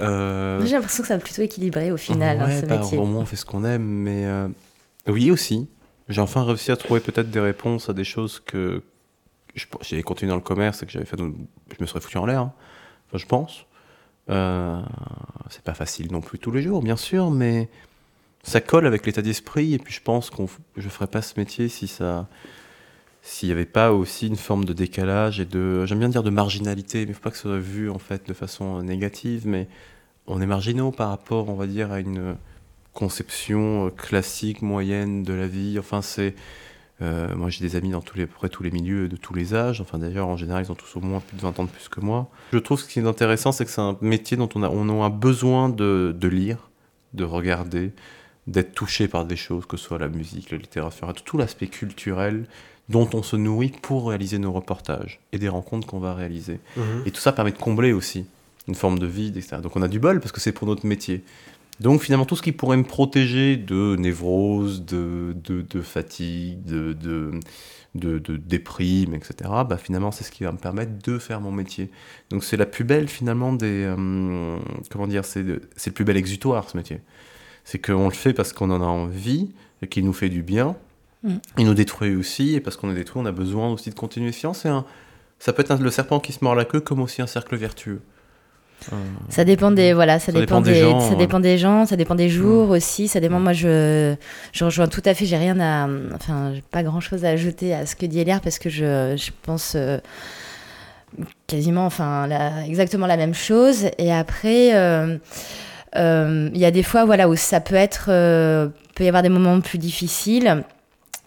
[0.00, 2.98] Euh, j'ai l'impression que ça va plutôt équilibré au final hein, ouais, ce bah, métier
[2.98, 4.48] Au moins, on fait ce qu'on aime, mais euh,
[5.06, 5.68] oui aussi.
[6.08, 8.82] J'ai enfin réussi à trouver peut-être des réponses à des choses que
[9.82, 11.16] j'ai continué dans le commerce et que j'avais fait.
[11.16, 11.34] donc,
[11.70, 12.40] Je me serais foutu en l'air.
[12.40, 12.52] hein.
[13.08, 13.66] Enfin, je pense.
[14.30, 14.80] Euh,
[15.50, 17.68] c'est pas facile non plus tous les jours, bien sûr, mais
[18.42, 19.74] ça colle avec l'état d'esprit.
[19.74, 22.26] Et puis, je pense qu'on, je ferais pas ce métier si ça,
[23.22, 26.30] s'il n'y avait pas aussi une forme de décalage et de, j'aime bien dire de
[26.30, 29.68] marginalité, mais faut pas que ça soit vu en fait de façon négative, mais
[30.26, 32.36] on est marginaux par rapport, on va dire, à une
[32.92, 35.78] conception euh, classique, moyenne de la vie.
[35.78, 36.34] Enfin, c'est.
[37.00, 39.54] euh, moi, j'ai des amis dans tous les, près tous les milieux, de tous les
[39.54, 39.80] âges.
[39.80, 41.88] Enfin, d'ailleurs, en général, ils ont tous au moins plus de 20 ans de plus
[41.88, 42.30] que moi.
[42.52, 45.02] Je trouve ce qui est intéressant, c'est que c'est un métier dont on a, on
[45.04, 46.70] a besoin de, de lire,
[47.14, 47.92] de regarder,
[48.46, 52.46] d'être touché par des choses, que ce soit la musique, la littérature, tout l'aspect culturel
[52.88, 56.58] dont on se nourrit pour réaliser nos reportages et des rencontres qu'on va réaliser.
[57.06, 58.26] Et tout ça permet de combler aussi
[58.68, 59.58] une forme de vide, etc.
[59.62, 61.22] Donc on a du bol parce que c'est pour notre métier.
[61.80, 66.92] Donc finalement, tout ce qui pourrait me protéger de névrose, de, de, de fatigue, de,
[66.92, 69.34] de, de, déprime, etc.,
[69.68, 71.90] bah, finalement, c'est ce qui va me permettre de faire mon métier.
[72.30, 73.84] Donc c'est la plus belle, finalement, des...
[73.84, 74.58] euh,
[74.90, 75.60] comment dire c'est le
[75.92, 77.00] plus bel exutoire, ce métier.
[77.64, 79.50] C'est qu'on le fait parce qu'on en a envie,
[79.82, 80.76] et qu'il nous fait du bien.
[81.22, 81.34] Mm.
[81.58, 84.32] Il nous détruit aussi, et parce qu'on est détruit, on a besoin aussi de continuer.
[84.32, 84.84] C'est un...
[85.38, 87.56] Ça peut être un- le serpent qui se mord la queue, comme aussi un cercle
[87.56, 88.00] vertueux.
[88.92, 88.96] Euh,
[89.28, 91.86] Ça dépend des voilà, ça, Ça dépend, dépend des des, gens, ça dépend des gens,
[91.86, 93.38] ça dépend des jours aussi, ça dépend.
[93.38, 94.14] Moi, je
[94.52, 95.24] je rejoins tout à fait.
[95.24, 98.58] J'ai rien à, enfin, pas grand chose à ajouter à ce que dit Eliar parce
[98.58, 99.98] que je je pense euh,
[101.46, 103.86] quasiment, enfin, la- exactement la même chose.
[103.98, 105.16] Et après, euh,
[105.96, 109.28] il y a des fois, voilà, où ça peut être, euh, peut y avoir des
[109.28, 110.64] moments plus difficiles.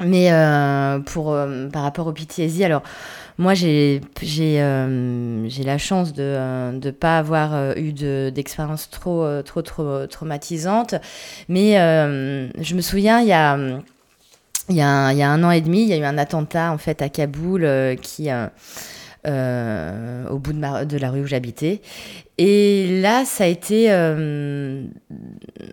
[0.02, 2.84] Mais euh, pour, euh, par rapport au PTSD, alors
[3.38, 4.02] moi j'ai
[4.42, 10.06] euh, la chance de ne pas avoir euh, eu de- d'expérience trop, euh, trop trop
[10.08, 10.96] traumatisante.
[11.48, 13.58] Mais euh, je me souviens, il y a,
[14.68, 16.04] il y, a un, il y a un an et demi, il y a eu
[16.04, 18.30] un attentat en fait à Kaboul euh, qui...
[19.26, 21.82] euh, au bout de, la rue où j'habitais.
[22.38, 23.88] Et là, ça a été.
[23.90, 24.84] euh,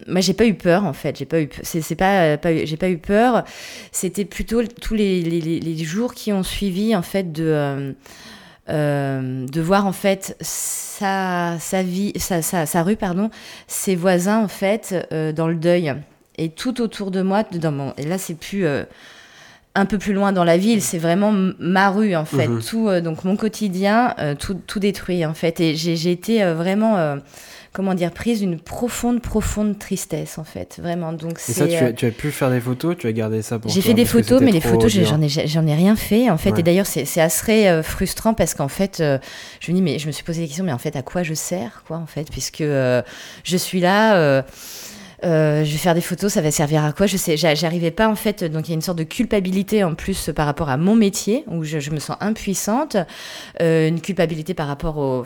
[0.06, 1.18] moi, j'ai pas eu peur en fait.
[1.18, 1.48] J'ai pas eu.
[1.62, 2.36] C'est pas.
[2.42, 3.44] j'ai pas eu peur.
[3.90, 7.94] C'était plutôt tous les, jours qui ont suivi en fait de.
[8.70, 13.28] euh, de voir en fait sa, sa vie, sa, sa, sa rue, pardon,
[13.66, 14.94] ses voisins en fait
[15.34, 15.94] dans le deuil.
[16.38, 18.64] Et tout autour de moi, dans mon, et là c'est plus
[19.74, 22.48] un peu plus loin dans la ville, c'est vraiment ma rue en fait.
[22.48, 22.62] Mhm.
[22.62, 25.60] Tout, euh, donc mon quotidien, euh, tout, tout détruit en fait.
[25.60, 27.18] Et j'ai été euh, vraiment,
[27.72, 30.78] comment dire, prise d'une profonde, profonde tristesse en fait.
[30.82, 31.14] Vraiment.
[31.14, 32.96] Donc Et ça, tu as, tu as pu faire des photos?
[32.98, 35.66] Tu as gardé ça pour j'ai fait des photos, mais les photos, j'en ai, j'en
[35.66, 36.50] ai rien fait, en fait.
[36.52, 36.60] Ouais.
[36.60, 40.24] Et d'ailleurs, c'est assez frustrant parce qu'en fait, je me dis, mais je me suis
[40.24, 43.56] posé la question, mais en fait, à quoi je sers, quoi, en fait, puisque je
[43.56, 44.44] suis là.
[45.24, 47.06] Euh, je vais faire des photos, ça va servir à quoi?
[47.06, 48.44] Je sais, j'a- j'arrivais pas en fait.
[48.44, 51.44] Donc il y a une sorte de culpabilité en plus par rapport à mon métier
[51.48, 52.96] où je, me sens impuissante,
[53.60, 55.24] euh, une culpabilité par rapport au,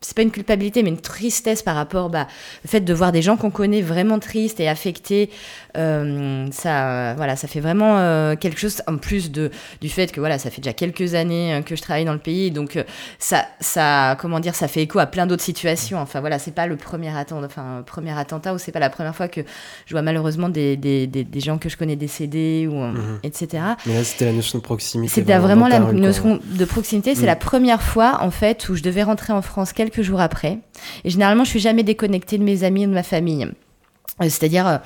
[0.00, 2.26] c'est pas une culpabilité, mais une tristesse par rapport bah,
[2.64, 5.30] au fait de voir des gens qu'on connaît vraiment tristes et affectés.
[5.76, 10.20] Euh, ça, voilà, ça fait vraiment euh, quelque chose en plus de du fait que
[10.20, 12.78] voilà, ça fait déjà quelques années euh, que je travaille dans le pays, donc
[13.18, 15.98] ça, ça, comment dire, ça fait écho à plein d'autres situations.
[16.00, 19.14] Enfin voilà, c'est pas le premier attentat, enfin premier attentat ou c'est pas la première
[19.14, 19.40] fois que
[19.86, 23.18] je vois malheureusement des, des, des, des gens que je connais décédés ou Mhm.
[23.22, 23.62] etc.
[23.86, 25.12] Mais là, c'était la notion de proximité.
[25.12, 27.14] C'était vraiment la notion de proximité.
[27.14, 27.26] C'est Mm.
[27.26, 30.58] la première fois, en fait, où je devais rentrer en France quelques jours après.
[31.04, 33.44] Et généralement, je suis jamais déconnectée de mes amis et de ma famille.
[34.20, 34.80] Euh, C'est-à-dire,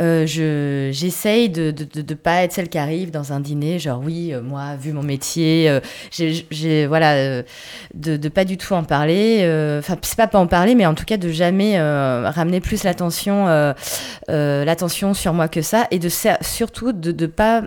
[0.00, 3.78] euh, je j'essaye de, de, de, de pas être celle qui arrive dans un dîner,
[3.78, 5.78] genre oui, euh, moi, vu mon métier, euh,
[6.10, 7.42] j'ai- voilà, euh,
[7.94, 9.38] de, de pas du tout en parler.
[9.42, 12.60] euh, Enfin, c'est pas pas en parler, mais en tout cas de jamais euh, ramener
[12.60, 13.72] plus l'attention, euh,
[14.30, 16.08] euh, l'attention sur moi que ça, et de
[16.40, 17.62] surtout de de pas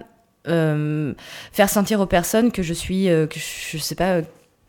[0.50, 1.14] euh,
[1.54, 4.20] faire sentir aux personnes que je suis, euh, que je sais pas.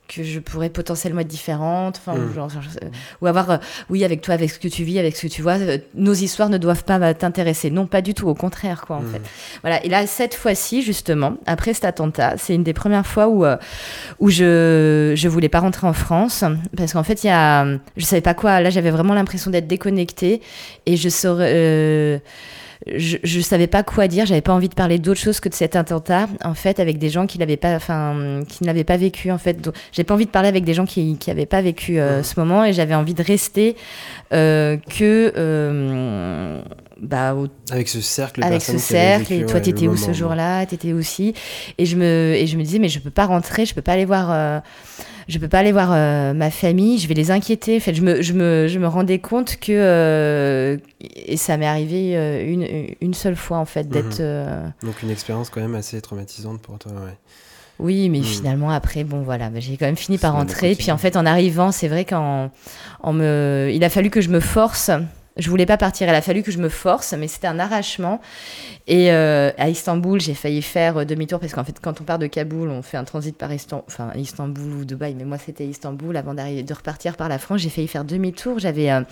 [0.09, 2.35] Que je pourrais potentiellement être différente, enfin, Mm.
[2.35, 2.89] genre, genre, euh,
[3.21, 3.57] ou avoir, euh,
[3.91, 6.15] oui, avec toi, avec ce que tu vis, avec ce que tu vois, euh, nos
[6.15, 7.71] histoires ne doivent pas t'intéresser.
[7.71, 9.13] Non, pas du tout, au contraire, quoi, en Mm.
[9.13, 9.23] fait.
[9.63, 9.85] Voilà.
[9.85, 13.57] Et là, cette fois-ci, justement, après cet attentat, c'est une des premières fois où, euh,
[14.21, 16.45] où je, je voulais pas rentrer en France,
[16.77, 18.61] parce qu'en fait, il y a, je savais pas quoi.
[18.61, 20.41] Là, j'avais vraiment l'impression d'être déconnectée,
[20.87, 22.19] et je saurais, euh,
[22.87, 25.55] je, je savais pas quoi dire, j'avais pas envie de parler d'autre chose que de
[25.55, 28.97] cet attentat, en fait, avec des gens qui l'avaient pas, enfin, qui ne l'avaient pas
[28.97, 29.69] vécu, en fait.
[29.93, 32.39] J'ai pas envie de parler avec des gens qui, qui avaient pas vécu euh, ce
[32.39, 33.77] moment, et j'avais envie de rester
[34.33, 36.61] euh, que, euh,
[37.01, 40.67] bah, au Avec ce cercle avec ce cercle, et toi ouais, t'étais où ce jour-là,
[40.67, 41.35] t'étais aussi,
[41.79, 43.93] et je me et je me disais mais je peux pas rentrer, je peux pas
[43.93, 44.63] aller voir,
[45.29, 47.77] je peux pas aller voir euh, ma famille, je vais les inquiéter.
[47.77, 51.67] En fait, je me je me je me rendais compte que euh, et ça m'est
[51.67, 52.67] arrivé euh, une
[53.01, 54.73] une seule fois en fait d'être Mhm.
[54.83, 57.17] Donc une expérience quand même assez traumatisante pour toi, ouais.
[57.79, 58.25] oui, mais Mhm.
[58.25, 60.75] finalement, après, bon, voilà, bah, j'ai quand même fini par le rentrer.
[60.75, 62.51] Puis en fait, en arrivant, c'est vrai qu'en
[63.03, 63.71] en me...
[63.73, 64.91] il a fallu que je me force.
[65.37, 68.21] Je voulais pas partir, il a fallu que je me force, mais c'était un arrachement.
[68.87, 72.19] Et euh, à Istanbul, j'ai failli faire euh, demi-tour parce qu'en fait, quand on part
[72.19, 75.67] de Kaboul, on fait un transit par Istan- enfin, Istanbul ou Dubaï, mais moi c'était
[75.67, 77.61] Istanbul avant d'arriver, de repartir par la France.
[77.61, 78.59] J'ai failli faire demi-tour.
[78.59, 79.03] J'avais, euh,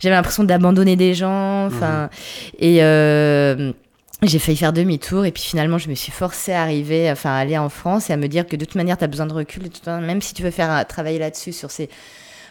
[0.00, 1.66] j'avais l'impression d'abandonner des gens.
[1.66, 2.08] Enfin,
[2.58, 3.72] et euh,
[4.22, 7.38] j'ai failli faire demi-tour et puis finalement je me suis forcée à arriver, enfin à
[7.38, 9.32] aller en France et à me dire que de toute manière tu as besoin de
[9.32, 11.88] recul, de toute manière, même si tu veux faire travailler là-dessus sur ces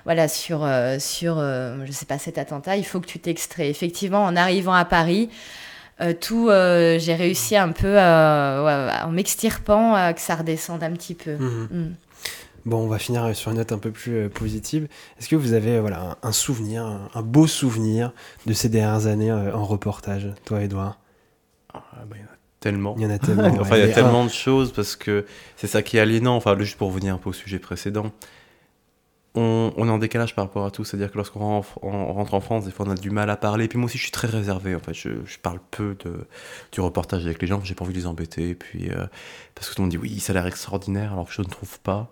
[0.07, 3.69] voilà sur euh, sur euh, je sais pas cet attentat, il faut que tu t'extrais.
[3.69, 5.29] Effectivement, en arrivant à Paris,
[5.99, 10.81] euh, tout euh, j'ai réussi un peu euh, ouais, en m'extirpant euh, que ça redescende
[10.81, 11.35] un petit peu.
[11.35, 11.67] Mhm.
[11.71, 11.95] Mm.
[12.65, 14.87] Bon, on va finir sur une note un peu plus positive.
[15.19, 18.13] Est-ce que vous avez voilà, un, souvenir, un, beau souvenir
[18.45, 20.99] de ces dernières années en reportage, toi, Edouard
[21.73, 22.95] Ah, bah, il y en a tellement.
[22.97, 23.57] Il y en a tellement.
[23.59, 25.25] enfin, il y a tellement de choses parce que
[25.57, 26.37] c'est ça qui est aliénant.
[26.37, 28.11] Enfin, juste pour revenir un peu au sujet précédent,
[29.37, 30.83] on, est en décalage par rapport à tout.
[30.83, 33.67] C'est-à-dire que lorsqu'on rentre, rentre en France, des fois on a du mal à parler.
[33.67, 34.75] Puis moi aussi, je suis très réservé.
[34.75, 35.09] En fait, je,
[35.41, 35.95] parle peu
[36.71, 37.61] du reportage avec les gens.
[37.63, 38.55] J'ai pas envie de les embêter.
[38.55, 39.05] Puis euh,
[39.55, 41.47] parce que tout le monde dit oui, ça a l'air extraordinaire, alors que je ne
[41.47, 42.09] trouve pas.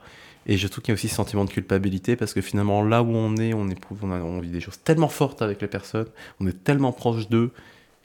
[0.47, 3.01] Et je trouve qu'il y a aussi ce sentiment de culpabilité parce que finalement, là
[3.01, 5.67] où on est, on éprouve, on, a, on vit des choses tellement fortes avec les
[5.67, 6.07] personnes,
[6.39, 7.51] on est tellement proche d'eux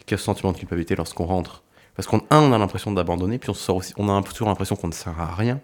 [0.06, 1.62] qu'il y a ce sentiment de culpabilité lorsqu'on rentre.
[1.94, 4.74] Parce qu'on un, on a l'impression d'abandonner, puis on sort aussi, on a toujours l'impression
[4.74, 5.60] qu'on ne sert à rien.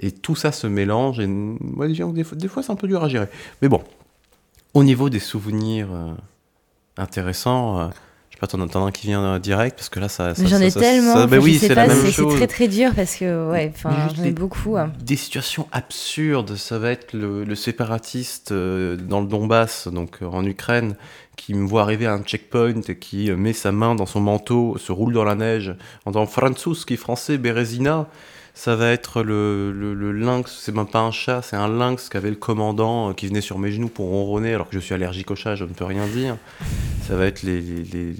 [0.00, 3.02] Et tout ça se mélange, et ouais, des, fois, des fois, c'est un peu dur
[3.02, 3.26] à gérer.
[3.62, 3.82] Mais bon,
[4.74, 6.12] au niveau des souvenirs euh,
[6.96, 7.86] intéressants, euh,
[8.30, 10.34] je sais pas, t'en un qui vient euh, direct, parce que là, ça.
[10.34, 11.98] ça- Mais J'en ai ça- tellement, ça- ben oui, c'est la même
[12.36, 14.76] très très dur parce que ouais, j'en ai beaucoup.
[14.76, 14.92] hein.
[15.00, 20.44] Des situations absurdes, ça va être le, le séparatiste euh, dans le Donbass, donc en
[20.44, 20.94] Ukraine,
[21.36, 24.76] qui me voit arriver à un checkpoint et qui met sa main dans son manteau,
[24.78, 25.74] se roule dans la neige,
[26.04, 28.06] en disant Franzus, qui est français, Bérésina.
[28.58, 32.08] Ça va être le, le, le lynx, c'est même pas un chat, c'est un lynx
[32.08, 34.94] qu'avait le commandant euh, qui venait sur mes genoux pour ronronner alors que je suis
[34.94, 36.36] allergique au chat, je ne peux rien dire.
[37.06, 38.12] Ça va être les, les,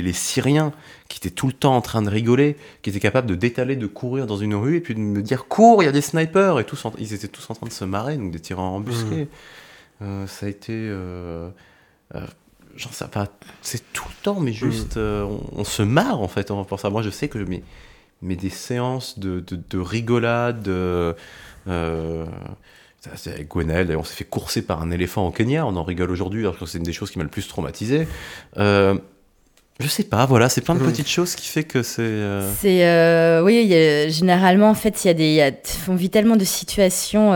[0.00, 0.72] les, Syriens
[1.10, 3.86] qui étaient tout le temps en train de rigoler, qui étaient capables de d'étaler, de
[3.86, 6.58] courir dans une rue et puis de me dire cours, il y a des snipers
[6.60, 9.28] et tous en- ils étaient tous en train de se marrer, donc des tireurs embusqués.
[10.00, 11.50] Euh, ça a été, euh,
[12.14, 12.20] euh,
[12.74, 13.28] j'en sais pas,
[13.60, 16.90] c'est tout le temps, mais juste euh, on, on se marre en fait en pensant.
[16.90, 17.62] Moi, je sais que mais,
[18.24, 20.66] mais des séances de, de, de rigolade.
[20.68, 21.12] euh,
[23.26, 26.40] avec Gwenelle, on s'est fait courser par un éléphant au Kenya, on en rigole aujourd'hui,
[26.40, 28.08] alors que c'est une des choses qui m'a le plus traumatisé.
[28.56, 28.96] Euh,
[29.78, 30.90] je sais pas, voilà, c'est plein de Mhm.
[30.90, 32.00] petites choses qui fait que c'est.
[32.00, 35.42] euh, C'est euh, oui, il y a- généralement en fait, il y a des, y
[35.42, 35.50] a-
[35.88, 37.34] on vit tellement de situations,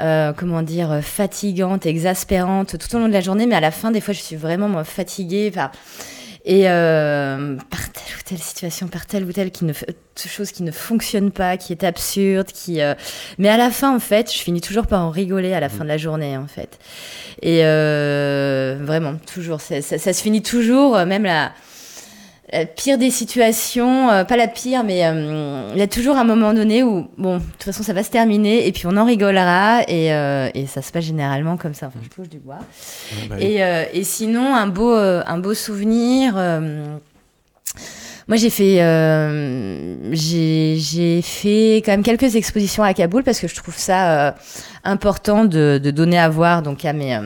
[0.00, 3.92] euh, comment dire, fatigantes, exaspérantes tout au long de la journée, mais à la fin,
[3.92, 5.50] des fois, je suis vraiment moi, fatiguée
[6.48, 9.84] et euh, par telle ou telle situation, par telle ou telle qui ne f-
[10.28, 12.80] chose qui ne fonctionne pas, qui est absurde, qui.
[12.80, 12.94] euh,
[13.38, 15.82] Mais à la fin, en fait, je finis toujours par en rigoler à la fin
[15.84, 16.78] de la journée, en fait.
[17.42, 21.52] Et euh, vraiment, toujours, ça, ça- ça se finit toujours, même la
[22.52, 26.24] la pire des situations, euh, pas la pire, mais euh, il y a toujours un
[26.24, 29.04] moment donné où, bon, de toute façon, ça va se terminer, et puis on en
[29.04, 31.88] rigolera, et, euh, et ça se passe généralement comme ça.
[31.88, 32.58] Enfin, je touche du bois.
[32.58, 36.34] Ouais, bah, Et, euh, et sinon, un beau, euh, un beau souvenir.
[36.36, 36.96] euh,
[38.28, 43.54] moi, j'ai fait, euh, j'ai fait quand même quelques expositions à Kaboul parce que je
[43.54, 44.32] trouve ça euh,
[44.82, 47.16] important de, de donner à voir donc à mes,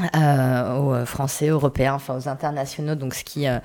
[0.00, 3.58] euh, euh, aux Français, Européens, enfin aux internationaux, donc ce qui, euh,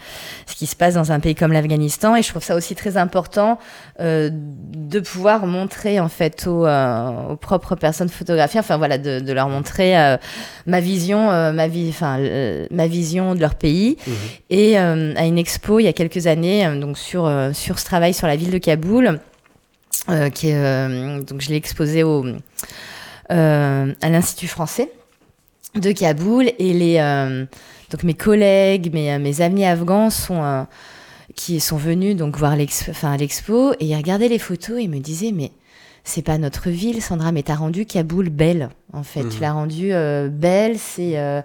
[0.48, 2.16] ce qui se passe dans un pays comme l'Afghanistan.
[2.16, 3.60] Et je trouve ça aussi très important
[4.00, 9.20] euh, de pouvoir montrer en fait aux, euh, aux, propres personnes photographiées, enfin voilà, de,
[9.20, 10.18] de leur montrer euh,
[10.66, 12.18] ma vision, ma, vie, enfin,
[12.72, 13.98] ma vision de leur pays.
[14.06, 14.12] Mmh.
[14.50, 18.28] Et à une expo il y a quelques années, donc sur, sur ce travail sur
[18.28, 19.20] la ville de Kaboul,
[20.34, 22.26] qui est, donc je l'ai exposé au,
[23.30, 24.90] à l'Institut français
[25.76, 27.46] de Kaboul et les euh,
[27.90, 30.64] donc mes collègues, mes, mes amis afghans sont euh,
[31.36, 35.00] qui sont venus donc voir l'expo, enfin l'expo et ils regardaient les photos et me
[35.00, 35.52] disaient mais
[36.06, 39.24] c'est pas notre ville, Sandra, mais t'as rendu Kaboul belle, en fait.
[39.24, 39.30] Mmh.
[39.30, 41.42] Tu l'as rendu euh, belle, c'est euh...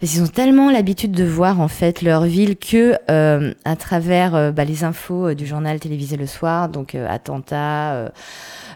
[0.00, 4.54] parce qu'ils ont tellement l'habitude de voir en fait leur ville que euh, à travers
[4.54, 8.10] bah, les infos du journal télévisé le soir, donc attentat,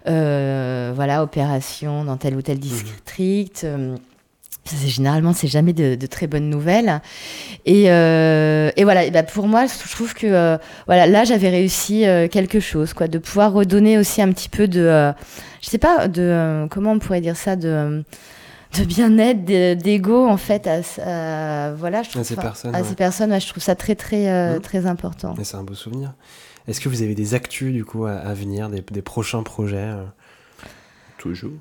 [0.05, 3.65] voilà, opération dans tel ou tel district.
[3.65, 3.97] Mmh
[4.87, 7.01] généralement c'est jamais de, de, très bonnes nouvelles.
[7.67, 11.51] Et, euh, et voilà et bah pour moi je trouve que euh, voilà là j'avais
[11.51, 15.13] réussi euh, quelque chose quoi de pouvoir redonner aussi un petit peu de euh,
[15.61, 18.05] je sais pas de euh, comment on pourrait dire ça de
[18.79, 22.89] de bien-être d'ego en fait à, à, voilà je trouve à ces personnes à ouais.
[22.89, 24.61] ces personnes ouais, je trouve ça très très mmh.
[24.63, 25.35] très important.
[25.41, 26.13] Et c'est un beau souvenir.
[26.67, 29.93] Est-ce que vous avez des actus du coup à, à venir des, des prochains projets
[31.19, 31.53] toujours.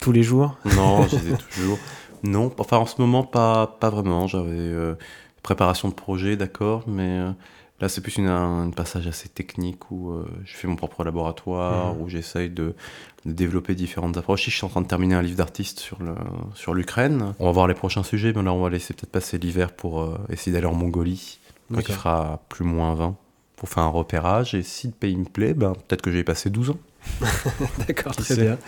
[0.00, 0.56] Tous les jours?
[0.76, 1.78] Non je disais toujours
[2.22, 4.26] non, enfin en ce moment pas, pas vraiment.
[4.26, 4.94] J'avais euh,
[5.42, 7.30] préparation de projet, d'accord, mais euh,
[7.80, 11.04] là c'est plus une, un, un, passage assez technique où euh, je fais mon propre
[11.04, 12.00] laboratoire, mmh.
[12.00, 12.74] où j'essaye de,
[13.24, 14.44] de, développer différentes approches.
[14.44, 16.14] Je suis en train de terminer un livre d'artiste sur le
[16.54, 17.34] sur l'Ukraine.
[17.38, 20.18] On va voir les prochains sujets, mais là on va laisser peut-être passer l'hiver pour
[20.28, 21.38] essayer d'aller en Mongolie,
[21.72, 23.16] quand il fera plus moins 20,
[23.56, 24.54] pour faire un repérage.
[24.54, 26.78] Et si le pays me plaît, ben, peut-être que y passer 12 ans.
[27.86, 28.58] D'accord, très bien.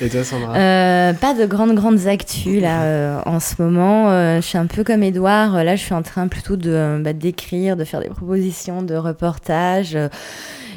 [0.00, 0.56] Et toi, Sandra?
[0.56, 4.10] Euh, Pas de grandes, grandes actus là euh, en ce moment.
[4.10, 5.64] Euh, je suis un peu comme Edouard.
[5.64, 9.98] Là, je suis en train plutôt de bah, d'écrire, de faire des propositions de reportages.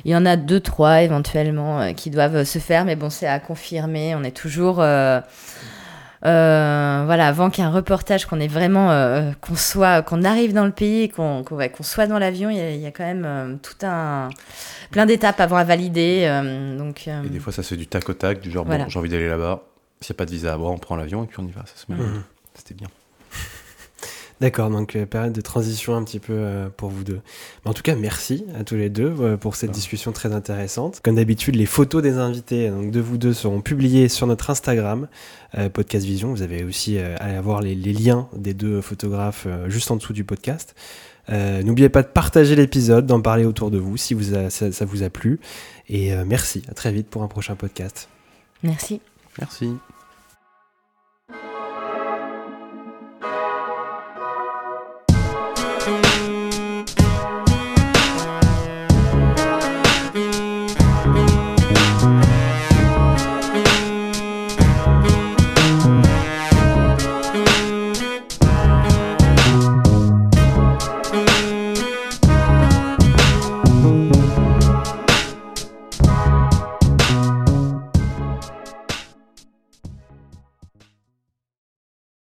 [0.06, 3.28] Il y en a deux, trois éventuellement euh, qui doivent se faire, mais bon, c'est
[3.28, 4.16] à confirmer.
[4.16, 4.84] On est toujours.
[6.26, 8.90] Euh, voilà, avant qu'un reportage, qu'on ait vraiment,
[9.42, 12.80] qu'on soit, qu'on arrive dans le pays, qu'on qu ouais, soit dans l'avion, il y,
[12.80, 14.30] y, a quand même tout un
[14.92, 16.24] plein d'étapes avant à valider.
[16.26, 17.24] Euh, donc, euh...
[17.24, 18.86] Et des fois, ça se fait du tac au tac, du genre, voilà.
[18.86, 19.64] bon, j'ai envie d'aller là-bas.
[20.02, 21.52] S'il n'y a pas de visa à avoir, on prend l'avion et puis on y
[21.52, 21.62] va.
[21.66, 21.98] Ça se met.
[21.98, 22.24] Mmh.
[22.54, 22.88] C'était bien.
[24.40, 27.22] D'accord, donc euh, période de transition un petit peu euh, pour vous deux.
[27.66, 29.74] Mais en tout cas, merci à tous les deux euh, pour cette ah.
[29.74, 31.00] discussion très intéressante.
[31.04, 35.08] Comme d'habitude, les photos des invités donc de vous deux seront publiées sur notre Instagram,
[35.58, 36.30] euh, Podcast Vision.
[36.30, 40.24] Vous avez aussi à avoir les, les, liens des deux photographes juste en dessous du
[40.24, 40.76] podcast.
[41.30, 44.72] Euh, N'oubliez pas de partager l'épisode, d'en parler autour de vous si vous a, ça,
[44.72, 45.40] ça, vous a plu.
[45.90, 48.10] Et euh, merci, à très vite pour un prochain podcast.
[48.64, 49.02] Merci.
[49.40, 49.72] Merci.